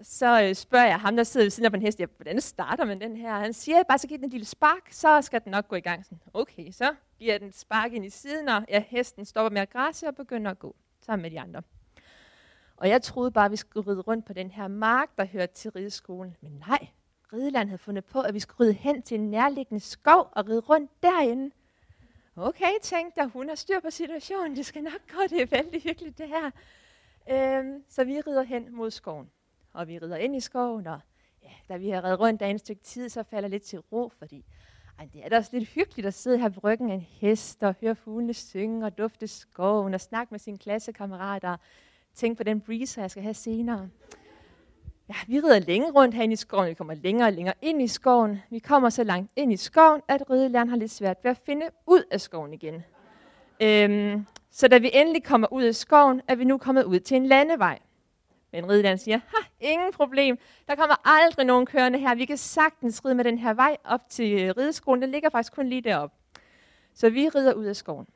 Så 0.00 0.42
øh, 0.42 0.54
spørger 0.54 0.86
jeg 0.86 1.00
ham, 1.00 1.16
der 1.16 1.24
sidder 1.24 1.44
ved 1.44 1.50
siden 1.50 1.64
af 1.64 1.72
på 1.72 1.76
en 1.76 1.82
hest, 1.82 2.00
ja, 2.00 2.06
hvordan 2.16 2.40
starter 2.40 2.84
man 2.84 3.00
den 3.00 3.16
her? 3.16 3.38
Han 3.38 3.52
siger, 3.52 3.82
bare 3.82 3.98
så 3.98 4.08
giv 4.08 4.16
den 4.16 4.24
en 4.24 4.30
lille 4.30 4.46
spark, 4.46 4.88
så 4.90 5.22
skal 5.22 5.40
den 5.44 5.50
nok 5.50 5.68
gå 5.68 5.76
i 5.76 5.80
gang. 5.80 6.04
Sådan, 6.04 6.20
okay, 6.34 6.70
så 6.70 6.94
giver 7.18 7.38
den 7.38 7.52
spark 7.52 7.92
ind 7.92 8.04
i 8.04 8.10
siden, 8.10 8.48
og 8.48 8.64
ja, 8.68 8.84
hesten 8.88 9.24
stopper 9.24 9.50
med 9.50 9.60
at 9.60 9.70
græsse 9.70 10.08
og 10.08 10.14
begynder 10.14 10.50
at 10.50 10.58
gå 10.58 10.76
sammen 11.00 11.22
med 11.22 11.30
de 11.30 11.40
andre. 11.40 11.62
Og 12.76 12.88
jeg 12.88 13.02
troede 13.02 13.30
bare, 13.30 13.44
at 13.44 13.50
vi 13.50 13.56
skulle 13.56 13.90
ride 13.90 14.00
rundt 14.00 14.26
på 14.26 14.32
den 14.32 14.50
her 14.50 14.68
mark, 14.68 15.08
der 15.18 15.24
hørte 15.24 15.54
til 15.54 15.70
rideskolen. 15.70 16.36
Men 16.40 16.52
nej, 16.68 16.88
Rideland 17.32 17.68
havde 17.68 17.78
fundet 17.78 18.04
på, 18.04 18.20
at 18.20 18.34
vi 18.34 18.40
skulle 18.40 18.64
ride 18.66 18.72
hen 18.72 19.02
til 19.02 19.14
en 19.20 19.30
nærliggende 19.30 19.80
skov 19.80 20.28
og 20.32 20.48
ride 20.48 20.60
rundt 20.60 20.90
derinde. 21.02 21.50
Okay, 22.36 22.72
tænkte 22.82 23.20
dig, 23.20 23.28
hun 23.28 23.48
har 23.48 23.54
styr 23.54 23.80
på 23.80 23.90
situationen, 23.90 24.56
det 24.56 24.66
skal 24.66 24.82
nok 24.82 25.00
gå, 25.12 25.22
det 25.30 25.42
er 25.42 25.46
vældig 25.46 25.82
hyggeligt 25.82 26.18
det 26.18 26.28
her. 26.28 26.50
Øhm, 27.30 27.84
så 27.88 28.04
vi 28.04 28.20
rider 28.20 28.42
hen 28.42 28.76
mod 28.76 28.90
skoven, 28.90 29.30
og 29.72 29.88
vi 29.88 29.98
rider 29.98 30.16
ind 30.16 30.36
i 30.36 30.40
skoven, 30.40 30.86
og 30.86 31.00
ja, 31.42 31.50
da 31.68 31.76
vi 31.76 31.90
har 31.90 32.04
reddet 32.04 32.20
rundt 32.20 32.40
der 32.40 32.46
en 32.46 32.58
stykke 32.58 32.82
tid, 32.82 33.08
så 33.08 33.22
falder 33.22 33.48
lidt 33.48 33.62
til 33.62 33.78
ro, 33.78 34.12
fordi 34.18 34.44
ej, 34.98 35.08
det 35.12 35.24
er 35.24 35.28
da 35.28 35.36
også 35.36 35.50
lidt 35.52 35.68
hyggeligt 35.68 36.06
at 36.06 36.14
sidde 36.14 36.38
her 36.38 36.48
på 36.48 36.60
ryggen 36.64 36.90
af 36.90 36.94
en 36.94 37.00
hest 37.00 37.62
og 37.62 37.74
høre 37.80 37.94
fuglene 37.94 38.34
synge 38.34 38.86
og 38.86 38.98
dufte 38.98 39.28
skoven 39.28 39.94
og 39.94 40.00
snakke 40.00 40.34
med 40.34 40.38
sine 40.38 40.58
klassekammerater 40.58 41.50
og 41.50 41.58
tænke 42.14 42.36
på 42.36 42.42
den 42.42 42.60
breezer, 42.60 43.02
jeg 43.02 43.10
skal 43.10 43.22
have 43.22 43.34
senere. 43.34 43.88
Ja, 45.08 45.14
vi 45.26 45.40
rider 45.40 45.58
længe 45.58 45.90
rundt 45.90 46.14
herinde 46.14 46.32
i 46.32 46.36
skoven. 46.36 46.68
Vi 46.68 46.74
kommer 46.74 46.94
længere 46.94 47.28
og 47.28 47.32
længere 47.32 47.54
ind 47.62 47.82
i 47.82 47.86
skoven. 47.86 48.42
Vi 48.50 48.58
kommer 48.58 48.90
så 48.90 49.04
langt 49.04 49.30
ind 49.36 49.52
i 49.52 49.56
skoven, 49.56 50.00
at 50.08 50.30
ridelæreren 50.30 50.68
har 50.68 50.76
lidt 50.76 50.90
svært 50.90 51.16
ved 51.22 51.30
at 51.30 51.38
finde 51.46 51.66
ud 51.86 52.02
af 52.10 52.20
skoven 52.20 52.54
igen. 52.54 52.84
Øhm, 53.62 54.26
så 54.50 54.68
da 54.68 54.78
vi 54.78 54.90
endelig 54.92 55.24
kommer 55.24 55.52
ud 55.52 55.62
af 55.62 55.74
skoven, 55.74 56.20
er 56.28 56.34
vi 56.34 56.44
nu 56.44 56.58
kommet 56.58 56.84
ud 56.84 57.00
til 57.00 57.16
en 57.16 57.26
landevej. 57.26 57.78
Men 58.52 58.68
ridelæreren 58.68 58.98
siger, 58.98 59.20
ha, 59.26 59.36
ingen 59.60 59.92
problem. 59.92 60.38
Der 60.68 60.74
kommer 60.74 61.08
aldrig 61.08 61.46
nogen 61.46 61.66
kørende 61.66 61.98
her. 61.98 62.14
Vi 62.14 62.24
kan 62.24 62.36
sagtens 62.36 63.04
ride 63.04 63.14
med 63.14 63.24
den 63.24 63.38
her 63.38 63.54
vej 63.54 63.76
op 63.84 64.00
til 64.08 64.42
øh, 64.42 64.54
rideskolen. 64.56 65.02
Den 65.02 65.10
ligger 65.10 65.30
faktisk 65.30 65.52
kun 65.52 65.68
lige 65.68 65.82
deroppe. 65.82 66.16
Så 66.94 67.10
vi 67.10 67.28
rider 67.28 67.54
ud 67.54 67.64
af 67.64 67.76
skoven. 67.76 68.06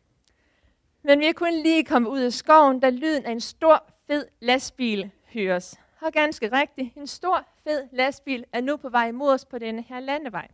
Men 1.02 1.20
vi 1.20 1.26
er 1.26 1.32
kun 1.32 1.52
lige 1.52 1.84
kommet 1.84 2.10
ud 2.10 2.20
af 2.20 2.32
skoven, 2.32 2.80
da 2.80 2.90
lyden 2.90 3.24
af 3.24 3.32
en 3.32 3.40
stor, 3.40 3.84
fed 4.06 4.26
lastbil 4.40 5.10
høres. 5.34 5.80
Og 6.00 6.12
ganske 6.12 6.52
rigtigt, 6.52 6.96
en 6.96 7.06
stor, 7.06 7.46
fed 7.64 7.88
lastbil 7.92 8.44
er 8.52 8.60
nu 8.60 8.76
på 8.76 8.88
vej 8.88 9.12
mod 9.12 9.30
os 9.30 9.44
på 9.44 9.58
denne 9.58 9.82
her 9.82 10.00
landevej. 10.00 10.48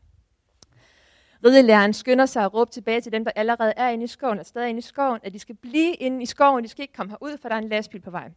Ridelæreren 1.45 1.93
skynder 1.93 2.27
sig 2.27 2.45
at 2.45 2.55
råbe 2.55 2.71
tilbage 2.71 3.01
til 3.01 3.13
dem, 3.13 3.25
der 3.25 3.33
allerede 3.37 3.73
er 3.77 3.89
inde 3.89 4.05
i 4.05 4.07
skoven, 4.07 4.39
og 4.39 4.47
stadig 4.47 4.69
inde 4.69 4.79
i 4.79 4.83
skoven, 4.83 5.21
at 5.23 5.33
de 5.33 5.39
skal 5.39 5.55
blive 5.55 5.95
inde 5.95 6.23
i 6.23 6.27
skoven, 6.27 6.65
de 6.65 6.69
skal 6.69 6.83
ikke 6.83 6.95
komme 6.95 7.11
herud, 7.11 7.39
for 7.39 7.49
der 7.49 7.55
er 7.57 7.59
en 7.59 7.69
lastbil 7.69 8.01
på 8.01 8.11
vej. 8.11 8.31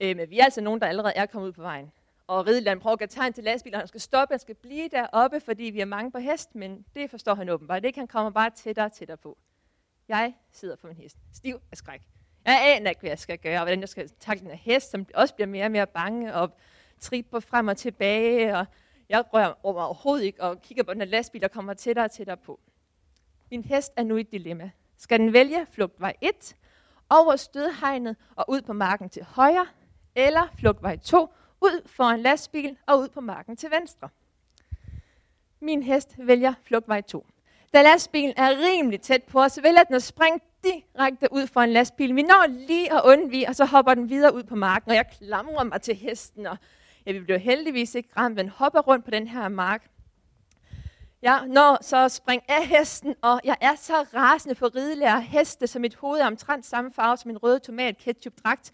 Øh, 0.00 0.16
men 0.16 0.30
vi 0.30 0.38
er 0.38 0.44
altså 0.44 0.60
nogen, 0.60 0.80
der 0.80 0.86
allerede 0.86 1.12
er 1.16 1.26
kommet 1.26 1.48
ud 1.48 1.52
på 1.52 1.62
vejen. 1.62 1.92
Og 2.26 2.46
ridelæreren 2.46 2.80
prøver 2.80 2.92
at 2.92 2.98
give 2.98 3.08
tegn 3.08 3.32
til 3.32 3.44
lastbilen, 3.44 3.78
han 3.78 3.88
skal 3.88 4.00
stoppe, 4.00 4.32
han 4.32 4.38
skal 4.38 4.54
blive 4.54 4.88
deroppe, 4.88 5.40
fordi 5.40 5.64
vi 5.64 5.80
er 5.80 5.84
mange 5.84 6.10
på 6.10 6.18
hest, 6.18 6.54
men 6.54 6.84
det 6.94 7.10
forstår 7.10 7.34
han 7.34 7.48
åbenbart 7.48 7.84
ikke. 7.84 7.98
Han 7.98 8.08
kommer 8.08 8.30
bare 8.30 8.50
tættere 8.50 8.86
og 8.86 8.92
tættere 8.92 9.16
på. 9.16 9.38
Jeg 10.08 10.34
sidder 10.52 10.76
på 10.76 10.86
min 10.86 10.96
hest, 10.96 11.16
stiv 11.32 11.60
af 11.72 11.76
skræk. 11.76 12.17
Jeg 12.44 12.76
aner 12.76 12.90
ikke, 12.90 13.00
hvad 13.00 13.10
jeg 13.10 13.18
skal 13.18 13.38
gøre, 13.38 13.56
og 13.56 13.60
hvordan 13.60 13.80
jeg 13.80 13.88
skal 13.88 14.08
takle 14.20 14.40
den 14.40 14.50
her 14.50 14.72
hest, 14.74 14.90
som 14.90 15.06
også 15.14 15.34
bliver 15.34 15.48
mere 15.48 15.64
og 15.64 15.70
mere 15.70 15.86
bange, 15.86 16.34
og 16.34 16.50
tripper 17.00 17.40
frem 17.40 17.68
og 17.68 17.76
tilbage, 17.76 18.56
og 18.56 18.66
jeg 19.08 19.24
rører 19.34 19.46
mig 19.46 19.54
overhovedet 19.62 20.24
ikke, 20.24 20.42
og 20.42 20.62
kigger 20.62 20.84
på 20.84 20.92
den 20.92 21.00
her 21.00 21.08
lastbil, 21.08 21.40
der 21.42 21.48
kommer 21.48 21.74
tættere 21.74 22.04
og 22.04 22.10
tættere 22.10 22.36
på. 22.36 22.60
Min 23.50 23.64
hest 23.64 23.92
er 23.96 24.02
nu 24.02 24.16
i 24.16 24.20
et 24.20 24.32
dilemma. 24.32 24.70
Skal 24.98 25.18
den 25.18 25.32
vælge 25.32 25.66
flugtvej 25.70 26.14
1, 26.20 26.56
over 27.10 27.36
stødhegnet 27.36 28.16
og 28.36 28.44
ud 28.48 28.62
på 28.62 28.72
marken 28.72 29.08
til 29.08 29.24
højre, 29.24 29.66
eller 30.14 30.48
flugtvej 30.58 30.96
2, 30.96 31.28
ud 31.60 31.88
foran 31.88 32.20
lastbil 32.20 32.76
og 32.86 32.98
ud 32.98 33.08
på 33.08 33.20
marken 33.20 33.56
til 33.56 33.70
venstre? 33.70 34.08
Min 35.60 35.82
hest 35.82 36.14
vælger 36.18 36.54
flugtvej 36.62 37.00
2. 37.00 37.26
Da 37.74 37.82
lastbilen 37.82 38.34
er 38.36 38.50
rimelig 38.50 39.00
tæt 39.00 39.22
på 39.22 39.40
os, 39.42 39.58
vælger 39.62 39.82
den 39.82 39.94
at 39.94 40.02
springe 40.02 40.40
direkte 40.64 41.28
ud 41.30 41.46
for 41.46 41.60
en 41.60 41.70
lastbil. 41.70 42.16
Vi 42.16 42.22
når 42.22 42.46
lige 42.48 42.92
at 42.92 43.00
undvige, 43.04 43.48
og 43.48 43.54
så 43.54 43.64
hopper 43.64 43.94
den 43.94 44.08
videre 44.08 44.34
ud 44.34 44.42
på 44.42 44.54
marken, 44.54 44.90
og 44.90 44.96
jeg 44.96 45.06
klamrer 45.18 45.64
mig 45.64 45.82
til 45.82 45.94
hesten, 45.94 46.46
og 46.46 46.56
ja, 47.06 47.12
vi 47.12 47.20
bliver 47.20 47.38
heldigvis 47.38 47.94
ikke 47.94 48.08
ramt, 48.16 48.36
men 48.36 48.48
hopper 48.48 48.80
rundt 48.80 49.04
på 49.04 49.10
den 49.10 49.28
her 49.28 49.48
mark. 49.48 49.90
Jeg 51.22 51.46
når 51.46 51.78
så 51.82 52.04
at 52.04 52.12
springe 52.12 52.50
af 52.50 52.66
hesten, 52.66 53.14
og 53.22 53.40
jeg 53.44 53.56
er 53.60 53.74
så 53.74 53.94
rasende 54.14 54.54
på 54.54 54.66
ridelærer 54.66 55.20
heste, 55.20 55.66
som 55.66 55.82
mit 55.82 55.94
hoved 55.94 56.20
er 56.20 56.26
omtrent 56.26 56.66
samme 56.66 56.92
farve 56.92 57.16
som 57.16 57.28
min 57.28 57.38
røde 57.38 57.58
tomat 57.58 57.98
ketchup 57.98 58.32
dragt. 58.44 58.72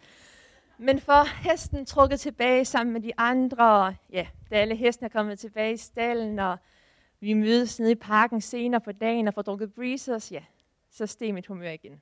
Men 0.79 1.00
for 1.00 1.49
hesten 1.50 1.87
trukket 1.87 2.21
tilbage 2.21 2.64
sammen 2.64 2.93
med 2.93 3.00
de 3.00 3.12
andre, 3.19 3.87
og 3.87 3.95
ja, 4.12 4.26
da 4.50 4.57
alle 4.57 4.75
hesten 4.75 5.05
er 5.05 5.09
kommet 5.09 5.38
tilbage 5.38 5.73
i 5.73 5.76
stallen, 5.76 6.38
og 6.38 6.59
vi 7.21 7.33
mødes 7.33 7.79
nede 7.79 7.93
i 7.93 7.95
parken 7.95 8.41
senere 8.41 8.81
på 8.81 8.93
dagen 8.93 9.29
og 9.29 9.35
får 9.35 9.43
drukket 9.43 9.75
breezers, 9.75 10.33
ja, 10.33 10.43
så 10.94 11.06
steg 11.06 11.34
mit 11.34 11.46
humør 11.46 11.70
igen. 11.70 12.00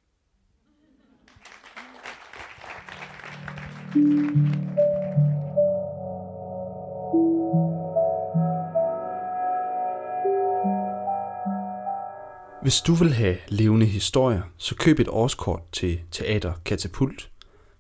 Hvis 12.62 12.80
du 12.80 12.94
vil 12.94 13.12
have 13.12 13.36
levende 13.48 13.86
historier, 13.86 14.42
så 14.56 14.76
køb 14.76 14.98
et 14.98 15.08
årskort 15.08 15.62
til 15.72 16.00
Teater 16.10 16.52
Katapult. 16.64 17.30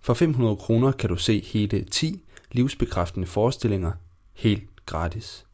For 0.00 0.14
500 0.14 0.56
kroner 0.56 0.92
kan 0.92 1.08
du 1.08 1.16
se 1.16 1.40
hele 1.40 1.84
10 1.84 2.24
livsbekræftende 2.52 3.26
forestillinger 3.26 3.92
helt 4.32 4.86
gratis. 4.86 5.46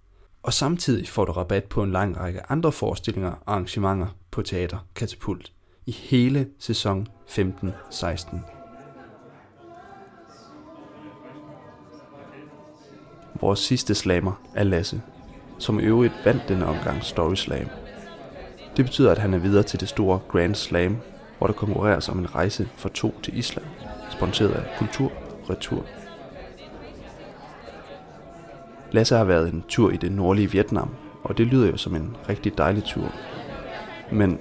Og 0.43 0.53
samtidig 0.53 1.09
får 1.09 1.25
du 1.25 1.33
rabat 1.33 1.65
på 1.65 1.83
en 1.83 1.93
lang 1.93 2.17
række 2.17 2.51
andre 2.51 2.73
forestillinger 2.73 3.31
og 3.31 3.53
arrangementer 3.53 4.07
på 4.39 4.43
Teater 4.43 4.79
Katapult 4.95 5.53
i 5.87 5.91
hele 5.91 6.49
sæson 6.59 7.07
15-16. 7.29 8.37
Vores 13.41 13.59
sidste 13.59 13.95
slammer 13.95 14.43
er 14.55 14.65
Lasse, 14.65 15.03
som 15.59 15.81
i 15.81 15.83
øvrigt 15.83 16.13
vandt 16.25 16.43
denne 16.49 16.67
omgang 16.67 17.05
Story 17.05 17.35
Slam. 17.35 17.67
Det 18.77 18.85
betyder, 18.85 19.11
at 19.11 19.19
han 19.19 19.35
er 19.35 19.39
videre 19.39 19.63
til 19.63 19.81
det 19.81 19.89
store 19.89 20.21
Grand 20.29 20.55
Slam, 20.55 20.97
hvor 21.39 21.47
der 21.47 21.55
konkurreres 21.55 22.09
om 22.09 22.19
en 22.19 22.35
rejse 22.35 22.69
for 22.77 22.89
to 22.89 23.15
til 23.23 23.39
Island, 23.39 23.67
sponsoreret 24.11 24.55
af 24.55 24.79
Kultur 24.79 25.13
Retur. 25.51 25.87
Lasse 28.93 29.17
har 29.17 29.25
været 29.25 29.53
en 29.53 29.65
tur 29.69 29.91
i 29.91 29.97
det 29.97 30.13
nordlige 30.13 30.51
Vietnam, 30.51 30.95
og 31.23 31.39
det 31.39 31.47
lyder 31.47 31.67
jo 31.67 31.77
som 31.77 31.95
en 31.95 32.17
rigtig 32.29 32.59
dejlig 32.59 32.85
tur. 32.85 33.13
Men 34.13 34.41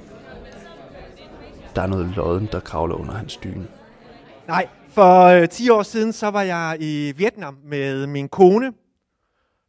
der 1.76 1.82
er 1.82 1.88
noget 1.88 2.06
lodden, 2.06 2.50
der 2.52 2.60
kravler 2.60 2.96
under 2.96 3.14
hans 3.14 3.38
dyne. 3.38 3.68
Nej, 4.48 4.68
for 4.90 5.24
øh, 5.24 5.50
10 5.50 5.70
år 5.70 5.84
siden, 5.84 6.14
så 6.14 6.28
var 6.28 6.42
jeg 6.42 6.78
i 6.80 7.14
Vietnam 7.18 7.58
med 7.64 8.08
min 8.08 8.30
kone, 8.30 8.74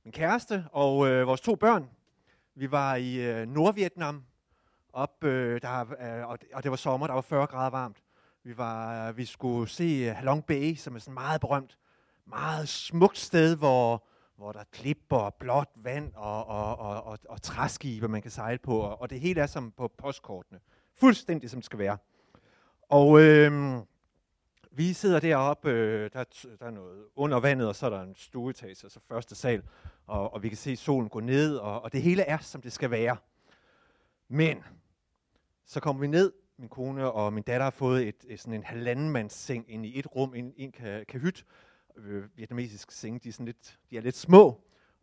min 0.04 0.12
kæreste 0.12 0.64
og 0.72 1.08
øh, 1.08 1.26
vores 1.26 1.40
to 1.40 1.54
børn. 1.54 1.88
Vi 2.54 2.70
var 2.70 2.94
i 2.94 3.14
øh, 3.14 3.46
Nordvietnam, 3.46 4.22
op, 4.92 5.24
øh, 5.24 5.60
der, 5.62 5.80
øh, 5.80 6.28
og, 6.28 6.38
og 6.54 6.62
det 6.62 6.70
var 6.70 6.76
sommer, 6.76 7.06
der 7.06 7.14
var 7.14 7.20
40 7.20 7.46
grader 7.46 7.70
varmt. 7.70 7.96
Vi, 8.44 8.58
var, 8.58 9.08
øh, 9.08 9.16
vi 9.16 9.24
skulle 9.24 9.68
se 9.68 9.84
øh, 9.84 10.16
Halong 10.16 10.44
Bay, 10.44 10.74
som 10.74 10.94
er 10.94 10.98
sådan 10.98 11.14
meget 11.14 11.40
berømt, 11.40 11.78
meget 12.26 12.68
smukt 12.68 13.18
sted, 13.18 13.56
hvor, 13.56 14.04
hvor 14.38 14.52
der 14.52 14.60
er 14.60 14.64
klipper 14.72 15.16
og 15.16 15.34
blåt 15.34 15.68
vand 15.76 16.12
og, 16.14 16.46
og, 16.46 16.78
og, 16.78 17.04
og, 17.04 17.18
og 17.28 17.42
træskibe, 17.42 18.08
man 18.08 18.22
kan 18.22 18.30
sejle 18.30 18.58
på, 18.58 18.78
og, 18.78 19.00
og 19.00 19.10
det 19.10 19.20
hele 19.20 19.40
er 19.40 19.46
som 19.46 19.70
på 19.70 19.88
postkortene. 19.88 20.60
Fuldstændig 20.94 21.50
som 21.50 21.60
det 21.60 21.64
skal 21.64 21.78
være. 21.78 21.98
Og 22.82 23.20
øh, 23.20 23.78
vi 24.70 24.92
sidder 24.92 25.20
deroppe, 25.20 25.70
øh, 25.70 26.10
der, 26.12 26.24
der 26.60 26.66
er 26.66 26.70
noget 26.70 27.04
under 27.16 27.40
vandet, 27.40 27.68
og 27.68 27.76
så 27.76 27.86
er 27.86 27.90
der 27.90 28.02
en 28.02 28.14
stueetage, 28.14 28.70
altså 28.70 29.00
første 29.08 29.34
sal, 29.34 29.62
og, 30.06 30.32
og 30.32 30.42
vi 30.42 30.48
kan 30.48 30.58
se 30.58 30.76
solen 30.76 31.08
gå 31.08 31.20
ned, 31.20 31.56
og, 31.56 31.82
og 31.82 31.92
det 31.92 32.02
hele 32.02 32.22
er, 32.22 32.38
som 32.38 32.62
det 32.62 32.72
skal 32.72 32.90
være. 32.90 33.16
Men 34.28 34.64
så 35.66 35.80
kommer 35.80 36.00
vi 36.00 36.06
ned, 36.06 36.32
min 36.58 36.68
kone 36.68 37.12
og 37.12 37.32
min 37.32 37.42
datter 37.42 37.64
har 37.64 37.70
fået 37.70 38.08
et, 38.08 38.24
et 38.28 38.40
sådan 38.40 38.54
en 38.54 38.64
halvandenmands 38.64 39.32
seng 39.32 39.70
ind 39.70 39.86
i 39.86 39.98
et 39.98 40.06
rum, 40.16 40.34
en, 40.34 40.52
en 40.56 40.72
kahyt. 41.08 41.44
Øh, 41.98 42.24
vietnamesiske 42.36 42.94
seng, 42.94 43.22
de 43.24 43.28
er, 43.28 43.32
sådan 43.32 43.46
lidt, 43.46 43.78
de 43.90 43.96
er 43.96 44.00
lidt 44.00 44.16
små. 44.16 44.60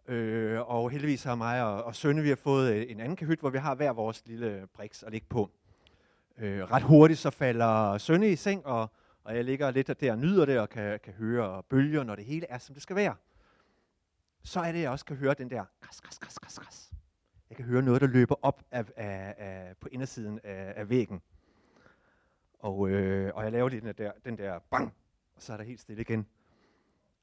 Øh, 0.07 0.69
og 0.69 0.89
heldigvis 0.89 1.23
har 1.23 1.35
mig 1.35 1.63
og, 1.63 1.83
og 1.83 1.95
Sønne, 1.95 2.21
vi 2.21 2.29
har 2.29 2.35
fået 2.35 2.73
øh, 2.73 2.85
en 2.91 2.99
anden 2.99 3.15
kahyt, 3.15 3.39
hvor 3.39 3.49
vi 3.49 3.57
har 3.57 3.75
hver 3.75 3.93
vores 3.93 4.25
lille 4.25 4.67
briks 4.73 5.03
at 5.03 5.11
ligge 5.11 5.27
på. 5.29 5.49
Øh, 6.37 6.63
ret 6.63 6.83
hurtigt 6.83 7.19
så 7.19 7.29
falder 7.29 7.97
Sønne 7.97 8.29
i 8.29 8.35
seng, 8.35 8.65
og, 8.65 8.89
og 9.23 9.35
jeg 9.35 9.43
ligger 9.43 9.71
lidt 9.71 9.99
der 9.99 10.11
og 10.11 10.17
nyder 10.17 10.45
det, 10.45 10.59
og 10.59 10.69
kan, 10.69 10.99
kan 11.03 11.13
høre 11.13 11.63
bølger, 11.63 12.03
når 12.03 12.15
det 12.15 12.25
hele 12.25 12.45
er, 12.49 12.57
som 12.57 12.73
det 12.73 12.83
skal 12.83 12.95
være. 12.95 13.15
Så 14.43 14.59
er 14.59 14.71
det, 14.71 14.81
jeg 14.81 14.89
også 14.89 15.05
kan 15.05 15.15
høre 15.15 15.33
den 15.33 15.49
der 15.49 15.65
kras, 15.81 16.01
kras, 16.01 16.17
kras, 16.17 16.39
kras, 16.39 16.59
kras. 16.59 16.91
Jeg 17.49 17.57
kan 17.57 17.65
høre 17.65 17.81
noget, 17.81 18.01
der 18.01 18.07
løber 18.07 18.35
op 18.41 18.63
af, 18.71 18.85
af, 18.95 19.35
af, 19.37 19.77
på 19.81 19.87
indersiden 19.91 20.39
af, 20.43 20.73
af 20.75 20.89
væggen. 20.89 21.21
Og, 22.59 22.89
øh, 22.89 23.31
og 23.35 23.43
jeg 23.43 23.51
laver 23.51 23.69
lige 23.69 23.81
den 23.81 23.93
der, 23.97 24.11
den 24.25 24.37
der 24.37 24.59
bang, 24.59 24.93
og 25.35 25.41
så 25.41 25.53
er 25.53 25.57
der 25.57 25.63
helt 25.63 25.79
stille 25.79 26.01
igen. 26.01 26.27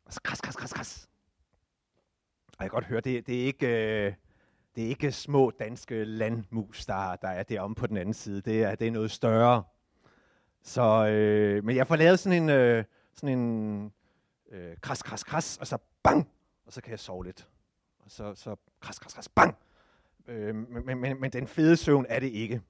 Og 0.05 0.13
så 0.13 0.21
kras, 0.23 0.41
kras, 0.41 0.57
kras, 0.57 0.73
kras. 0.73 1.09
Og 2.47 2.65
jeg 2.65 2.71
kan 2.71 2.75
godt 2.75 2.85
høre, 2.85 3.01
det, 3.01 3.27
det 3.27 3.43
er 3.43 3.45
ikke... 3.45 3.67
Øh, 4.07 4.15
det 4.77 4.85
er 4.85 4.89
ikke 4.89 5.13
små 5.13 5.51
danske 5.51 6.05
landmus, 6.05 6.87
der, 6.87 7.17
der 7.17 7.29
er 7.29 7.43
deromme 7.43 7.75
på 7.75 7.87
den 7.87 7.97
anden 7.97 8.15
side. 8.15 8.41
Det 8.41 8.63
er, 8.63 8.75
det 8.75 8.87
er 8.87 8.91
noget 8.91 9.11
større. 9.11 9.63
Så, 10.63 11.07
øh, 11.07 11.65
men 11.65 11.77
jeg 11.77 11.87
får 11.87 11.97
lavet 11.97 12.19
sådan 12.19 12.43
en, 12.43 12.51
øh, 12.51 12.85
sådan 13.15 13.39
en 13.39 13.93
øh, 14.51 14.77
kras, 14.81 15.03
kras, 15.03 15.25
kras, 15.25 15.59
og 15.59 15.67
så 15.67 15.79
bang, 16.03 16.29
og 16.67 16.73
så 16.73 16.81
kan 16.81 16.91
jeg 16.91 16.99
sove 16.99 17.25
lidt. 17.25 17.49
Og 17.99 18.11
så, 18.11 18.35
så 18.35 18.57
kras, 18.81 18.99
kras, 18.99 19.15
kras, 19.15 19.29
bang. 19.29 19.57
Øh, 20.29 20.55
men, 20.55 21.01
men, 21.01 21.21
men 21.21 21.33
den 21.33 21.47
fede 21.47 21.77
søvn 21.77 22.07
er 22.09 22.21
det 22.21 22.29
ikke. 22.29 22.63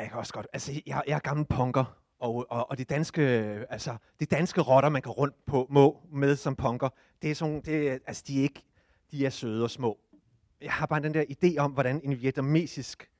Jeg 0.00 0.10
kan 0.10 0.18
også 0.18 0.32
godt, 0.32 0.46
altså 0.52 0.72
jeg, 0.86 1.02
jeg 1.06 1.14
er 1.14 1.18
gammel 1.18 1.46
punker, 1.46 2.00
og, 2.20 2.46
og, 2.50 2.70
og 2.70 2.78
de 2.78 2.84
danske, 2.84 3.22
øh, 3.22 3.66
altså 3.70 3.96
de 4.20 4.26
danske 4.26 4.60
rotter, 4.60 4.88
man 4.88 5.02
kan 5.02 5.12
rundt 5.12 5.46
på 5.46 5.66
må 5.70 6.00
med 6.12 6.36
som 6.36 6.56
punker, 6.56 6.88
det 7.22 7.30
er 7.30 7.34
sådan, 7.34 7.60
det, 7.60 7.90
altså 8.06 8.24
de 8.26 8.38
er 8.38 8.42
ikke, 8.42 8.64
de 9.10 9.26
er 9.26 9.30
søde 9.30 9.64
og 9.64 9.70
små. 9.70 9.98
Jeg 10.60 10.72
har 10.72 10.86
bare 10.86 11.00
den 11.00 11.14
der 11.14 11.24
idé 11.24 11.58
om, 11.58 11.72
hvordan 11.72 12.00
en 12.04 12.20
vietnamesisk 12.20 13.10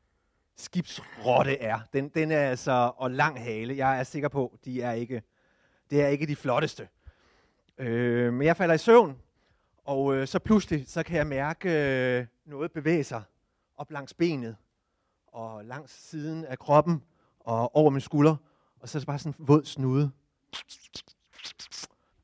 skibsrotte 0.56 1.58
er. 1.58 1.80
Den, 1.92 2.08
den 2.08 2.30
er 2.30 2.50
altså, 2.50 2.92
og 2.96 3.10
lang 3.10 3.40
hale. 3.40 3.76
Jeg 3.76 3.98
er 3.98 4.02
sikker 4.02 4.28
på, 4.28 4.58
de 4.64 4.82
er 4.82 4.92
ikke, 4.92 5.22
det 5.90 6.02
er 6.02 6.08
ikke 6.08 6.26
de 6.26 6.36
flotteste. 6.36 6.88
Øh, 7.78 8.32
men 8.32 8.46
jeg 8.46 8.56
falder 8.56 8.74
i 8.74 8.78
søvn, 8.78 9.18
og 9.84 10.16
øh, 10.16 10.26
så 10.26 10.38
pludselig, 10.38 10.84
så 10.88 11.02
kan 11.02 11.16
jeg 11.16 11.26
mærke 11.26 11.70
øh, 11.70 12.26
noget 12.44 12.72
bevæge 12.72 13.04
sig 13.04 13.22
op 13.76 13.90
langs 13.90 14.14
benet, 14.14 14.56
og 15.32 15.64
langs 15.64 16.08
siden 16.08 16.44
af 16.44 16.58
kroppen, 16.58 17.02
og 17.40 17.76
over 17.76 17.90
min 17.90 18.00
skulder, 18.00 18.36
og 18.80 18.88
så 18.88 18.98
er 18.98 19.00
det 19.00 19.06
bare 19.06 19.18
sådan 19.18 19.34
en 19.38 19.48
våd 19.48 19.64
snude. 19.64 20.10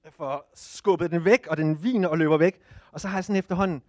Jeg 0.05 0.13
får 0.13 0.51
skubbet 0.55 1.11
den 1.11 1.25
væk, 1.25 1.47
og 1.47 1.57
den 1.57 1.83
viner 1.83 2.09
og 2.09 2.19
løber 2.19 2.37
væk, 2.37 2.61
og 2.93 3.01
så 3.01 3.09
har 3.09 3.17
jeg 3.17 3.25
sådan 3.25 3.39
efterhånden, 3.39 3.83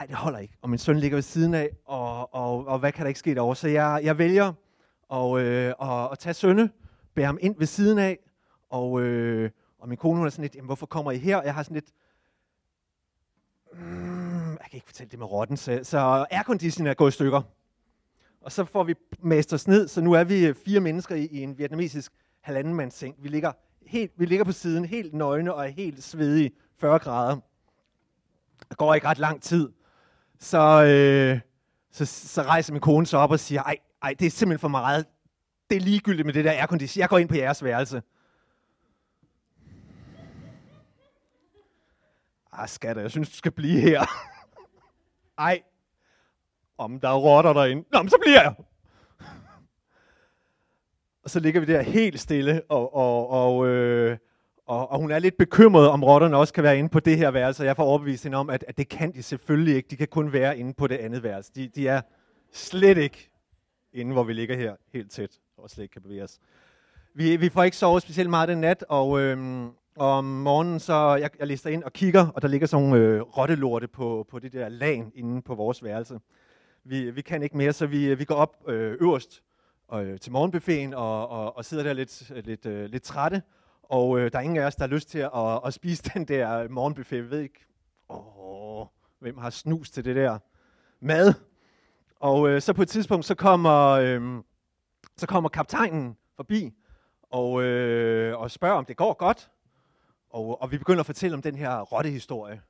ej, 0.00 0.06
det 0.06 0.14
holder 0.14 0.38
ikke, 0.38 0.54
og 0.62 0.70
min 0.70 0.78
søn 0.78 0.98
ligger 0.98 1.16
ved 1.16 1.22
siden 1.22 1.54
af, 1.54 1.70
og, 1.84 2.34
og, 2.34 2.66
og 2.66 2.78
hvad 2.78 2.92
kan 2.92 3.02
der 3.02 3.08
ikke 3.08 3.20
ske 3.20 3.34
derovre? 3.34 3.56
Så 3.56 3.68
jeg, 3.68 4.00
jeg 4.02 4.18
vælger 4.18 4.52
at, 5.12 5.38
øh, 5.38 5.74
at, 5.82 6.12
at 6.12 6.18
tage 6.18 6.34
sønne, 6.34 6.70
bære 7.14 7.26
ham 7.26 7.38
ind 7.40 7.54
ved 7.58 7.66
siden 7.66 7.98
af, 7.98 8.18
og, 8.70 9.00
øh, 9.00 9.50
og 9.78 9.88
min 9.88 9.98
kone 9.98 10.16
hun 10.16 10.26
er 10.26 10.30
sådan 10.30 10.42
lidt, 10.42 10.54
jamen, 10.54 10.66
hvorfor 10.66 10.86
kommer 10.86 11.12
I 11.12 11.18
her? 11.18 11.42
Jeg 11.42 11.54
har 11.54 11.62
sådan 11.62 11.74
lidt, 11.74 11.92
mm, 13.72 14.50
jeg 14.50 14.66
kan 14.70 14.74
ikke 14.74 14.86
fortælle 14.86 15.10
det 15.10 15.18
med 15.18 15.26
rotten, 15.26 15.56
så, 15.56 15.80
så 15.82 16.26
airconditionen 16.30 16.90
er 16.90 16.94
gået 16.94 17.10
i 17.10 17.14
stykker. 17.14 17.42
Og 18.40 18.52
så 18.52 18.64
får 18.64 18.84
vi 18.84 18.94
mast 19.18 19.52
os 19.52 19.68
ned, 19.68 19.88
så 19.88 20.00
nu 20.00 20.12
er 20.12 20.24
vi 20.24 20.46
øh, 20.46 20.54
fire 20.54 20.80
mennesker 20.80 21.14
i, 21.14 21.26
i 21.26 21.42
en 21.42 21.58
vietnamesisk 21.58 22.12
halvandenmandsseng. 22.40 23.14
Vi 23.18 23.28
ligger, 23.28 23.52
helt, 23.86 24.12
vi 24.16 24.26
ligger 24.26 24.44
på 24.44 24.52
siden, 24.52 24.84
helt 24.84 25.14
nøgne 25.14 25.54
og 25.54 25.64
er 25.64 25.70
helt 25.70 26.04
svedige, 26.04 26.50
40 26.80 26.98
grader. 26.98 27.36
Der 28.68 28.74
går 28.74 28.94
ikke 28.94 29.06
ret 29.06 29.18
lang 29.18 29.42
tid. 29.42 29.72
Så, 30.38 30.84
øh, 30.84 31.40
så, 31.90 32.06
så 32.06 32.42
rejser 32.42 32.72
min 32.72 32.80
kone 32.80 33.06
sig 33.06 33.18
op 33.18 33.30
og 33.30 33.40
siger, 33.40 33.62
ej, 33.62 33.76
ej, 34.02 34.14
det 34.18 34.26
er 34.26 34.30
simpelthen 34.30 34.60
for 34.60 34.68
meget. 34.68 35.06
Det 35.70 35.76
er 35.76 35.80
ligegyldigt 35.80 36.26
med 36.26 36.34
det 36.34 36.44
der 36.44 36.52
aircondition. 36.52 37.00
Jeg 37.00 37.08
går 37.08 37.18
ind 37.18 37.28
på 37.28 37.36
jeres 37.36 37.64
værelse. 37.64 38.02
Ah, 42.52 42.68
skatter, 42.68 43.02
jeg 43.02 43.10
synes, 43.10 43.30
du 43.30 43.36
skal 43.36 43.52
blive 43.52 43.80
her. 43.80 44.04
Ej, 45.38 45.62
om 46.78 47.00
der 47.00 47.08
er 47.08 47.18
rotter 47.18 47.52
derinde. 47.52 47.84
Nå, 47.92 48.02
men 48.02 48.10
så 48.10 48.18
bliver 48.20 48.42
jeg. 48.42 48.54
og 51.24 51.30
så 51.30 51.40
ligger 51.40 51.60
vi 51.60 51.72
der 51.72 51.82
helt 51.82 52.20
stille, 52.20 52.62
og, 52.68 52.94
og, 52.94 53.30
og, 53.30 53.66
øh, 53.66 54.18
og, 54.66 54.90
og 54.90 54.98
hun 55.00 55.10
er 55.10 55.18
lidt 55.18 55.36
bekymret, 55.36 55.88
om 55.88 56.04
rotterne 56.04 56.36
også 56.36 56.54
kan 56.54 56.64
være 56.64 56.78
inde 56.78 56.88
på 56.88 57.00
det 57.00 57.16
her 57.16 57.30
værelse. 57.30 57.64
Jeg 57.64 57.76
får 57.76 57.84
overbevist 57.84 58.24
hende 58.24 58.38
om, 58.38 58.50
at, 58.50 58.64
at 58.68 58.78
det 58.78 58.88
kan 58.88 59.12
de 59.12 59.22
selvfølgelig 59.22 59.76
ikke. 59.76 59.88
De 59.90 59.96
kan 59.96 60.08
kun 60.08 60.32
være 60.32 60.58
inde 60.58 60.74
på 60.74 60.86
det 60.86 60.96
andet 60.96 61.22
værelse. 61.22 61.52
De, 61.54 61.68
de 61.68 61.88
er 61.88 62.00
slet 62.52 62.98
ikke 62.98 63.30
inde, 63.92 64.12
hvor 64.12 64.22
vi 64.22 64.32
ligger 64.32 64.56
her 64.56 64.74
helt 64.92 65.10
tæt, 65.10 65.30
og 65.56 65.70
slet 65.70 65.82
ikke 65.82 65.92
kan 65.92 66.02
bevæge 66.02 66.24
os. 66.24 66.38
Vi, 67.14 67.36
vi 67.36 67.48
får 67.48 67.62
ikke 67.62 67.76
sovet 67.76 68.02
specielt 68.02 68.30
meget 68.30 68.48
den 68.48 68.58
nat, 68.60 68.84
og, 68.88 69.20
Øh, 69.20 69.66
og 69.98 70.10
om 70.10 70.24
morgenen, 70.24 70.80
så 70.80 71.14
jeg, 71.14 71.30
jeg 71.38 71.46
lister 71.46 71.70
ind 71.70 71.84
og 71.84 71.92
kigger, 71.92 72.26
og 72.26 72.42
der 72.42 72.48
ligger 72.48 72.66
sådan 72.66 72.88
nogle 72.88 73.04
øh, 73.04 73.20
rottelorte 73.20 73.88
på, 73.88 74.26
på 74.30 74.38
det 74.38 74.52
der 74.52 74.68
lag 74.68 75.04
inde 75.14 75.42
på 75.42 75.54
vores 75.54 75.84
værelse. 75.84 76.18
Vi, 76.88 77.10
vi 77.10 77.20
kan 77.20 77.42
ikke 77.42 77.56
mere, 77.56 77.72
så 77.72 77.86
vi, 77.86 78.14
vi 78.14 78.24
går 78.24 78.34
op 78.34 78.68
øh, 78.68 78.96
øverst 79.00 79.42
øh, 79.94 80.20
til 80.20 80.32
morgenbuffeten 80.32 80.94
og, 80.94 81.28
og, 81.28 81.56
og 81.56 81.64
sidder 81.64 81.82
der 81.82 81.92
lidt, 81.92 82.32
lidt, 82.46 82.66
øh, 82.66 82.84
lidt 82.84 83.02
trætte. 83.02 83.42
Og 83.82 84.18
øh, 84.18 84.32
der 84.32 84.38
er 84.38 84.42
ingen 84.42 84.58
af 84.58 84.66
os, 84.66 84.76
der 84.76 84.82
har 84.82 84.88
lyst 84.88 85.08
til 85.08 85.18
at, 85.18 85.30
at, 85.34 85.60
at 85.66 85.74
spise 85.74 86.02
den 86.14 86.24
der 86.24 86.68
morgenbuffet. 86.68 87.24
Vi 87.24 87.30
ved 87.30 87.40
ikke, 87.40 87.66
åh, 88.08 88.86
hvem 89.18 89.38
har 89.38 89.50
snus 89.50 89.90
til 89.90 90.04
det 90.04 90.16
der 90.16 90.38
mad. 91.00 91.34
Og 92.20 92.48
øh, 92.48 92.62
så 92.62 92.72
på 92.72 92.82
et 92.82 92.88
tidspunkt, 92.88 93.24
så 93.24 93.34
kommer, 93.34 93.88
øh, 93.88 94.42
så 95.16 95.26
kommer 95.26 95.48
kaptajnen 95.48 96.16
forbi 96.36 96.74
og, 97.30 97.62
øh, 97.62 98.38
og 98.38 98.50
spørger, 98.50 98.76
om 98.76 98.84
det 98.84 98.96
går 98.96 99.14
godt. 99.14 99.50
Og, 100.30 100.62
og 100.62 100.70
vi 100.70 100.78
begynder 100.78 101.00
at 101.00 101.06
fortælle 101.06 101.34
om 101.34 101.42
den 101.42 101.54
her 101.54 101.80
rottehistorie. 101.80 102.60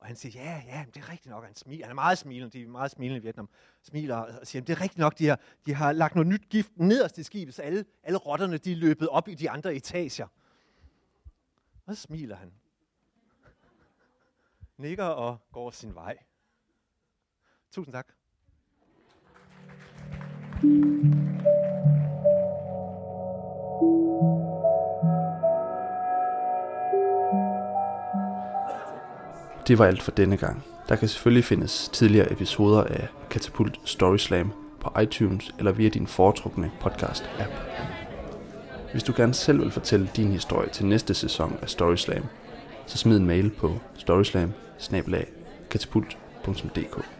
Og 0.00 0.06
han 0.06 0.16
siger, 0.16 0.42
ja, 0.42 0.62
ja, 0.66 0.84
det 0.94 1.02
er 1.02 1.10
rigtigt 1.10 1.30
nok. 1.30 1.44
Han, 1.44 1.54
smiler. 1.54 1.84
han 1.84 1.90
er 1.90 1.94
meget 1.94 2.18
smilende, 2.18 2.58
de 2.58 2.62
er 2.62 2.68
meget 2.68 2.90
smilende 2.90 3.18
i 3.18 3.22
Vietnam. 3.22 3.48
Smiler 3.82 4.16
og 4.16 4.46
siger, 4.46 4.62
det 4.62 4.72
er 4.72 4.80
rigtigt 4.80 4.98
nok, 4.98 5.18
de 5.18 5.26
har, 5.26 5.40
de 5.66 5.74
har 5.74 5.92
lagt 5.92 6.14
noget 6.14 6.26
nyt 6.26 6.48
gift 6.48 6.72
nederst 6.76 7.18
i 7.18 7.22
skibet, 7.22 7.54
så 7.54 7.62
alle, 7.62 7.84
alle 8.02 8.18
rotterne 8.18 8.58
de 8.58 8.72
er 8.72 8.76
løbet 8.76 9.08
op 9.08 9.28
i 9.28 9.34
de 9.34 9.50
andre 9.50 9.74
etager. 9.74 10.26
Og 11.86 11.96
så 11.96 12.02
smiler 12.02 12.36
han. 12.36 12.52
Nikker 14.76 15.04
og 15.04 15.38
går 15.52 15.70
sin 15.70 15.94
vej. 15.94 16.18
Tusind 17.70 17.94
tak. 17.94 18.12
Det 29.70 29.78
var 29.78 29.86
alt 29.86 30.02
for 30.02 30.10
denne 30.10 30.36
gang. 30.36 30.64
Der 30.88 30.96
kan 30.96 31.08
selvfølgelig 31.08 31.44
findes 31.44 31.88
tidligere 31.92 32.32
episoder 32.32 32.84
af 32.84 33.08
Katapult 33.30 33.80
Story 33.84 34.16
Slam 34.16 34.52
på 34.80 35.00
iTunes 35.00 35.54
eller 35.58 35.72
via 35.72 35.88
din 35.88 36.06
foretrukne 36.06 36.70
podcast-app. 36.80 37.50
Hvis 38.92 39.02
du 39.02 39.12
gerne 39.16 39.34
selv 39.34 39.60
vil 39.60 39.70
fortælle 39.70 40.10
din 40.16 40.32
historie 40.32 40.68
til 40.68 40.86
næste 40.86 41.14
sæson 41.14 41.58
af 41.62 41.68
Story 41.68 41.96
Slam, 41.96 42.22
så 42.86 42.98
smid 42.98 43.16
en 43.16 43.26
mail 43.26 43.50
på 43.50 43.78
storyslam 43.96 44.52
katapult.dk. 45.70 47.19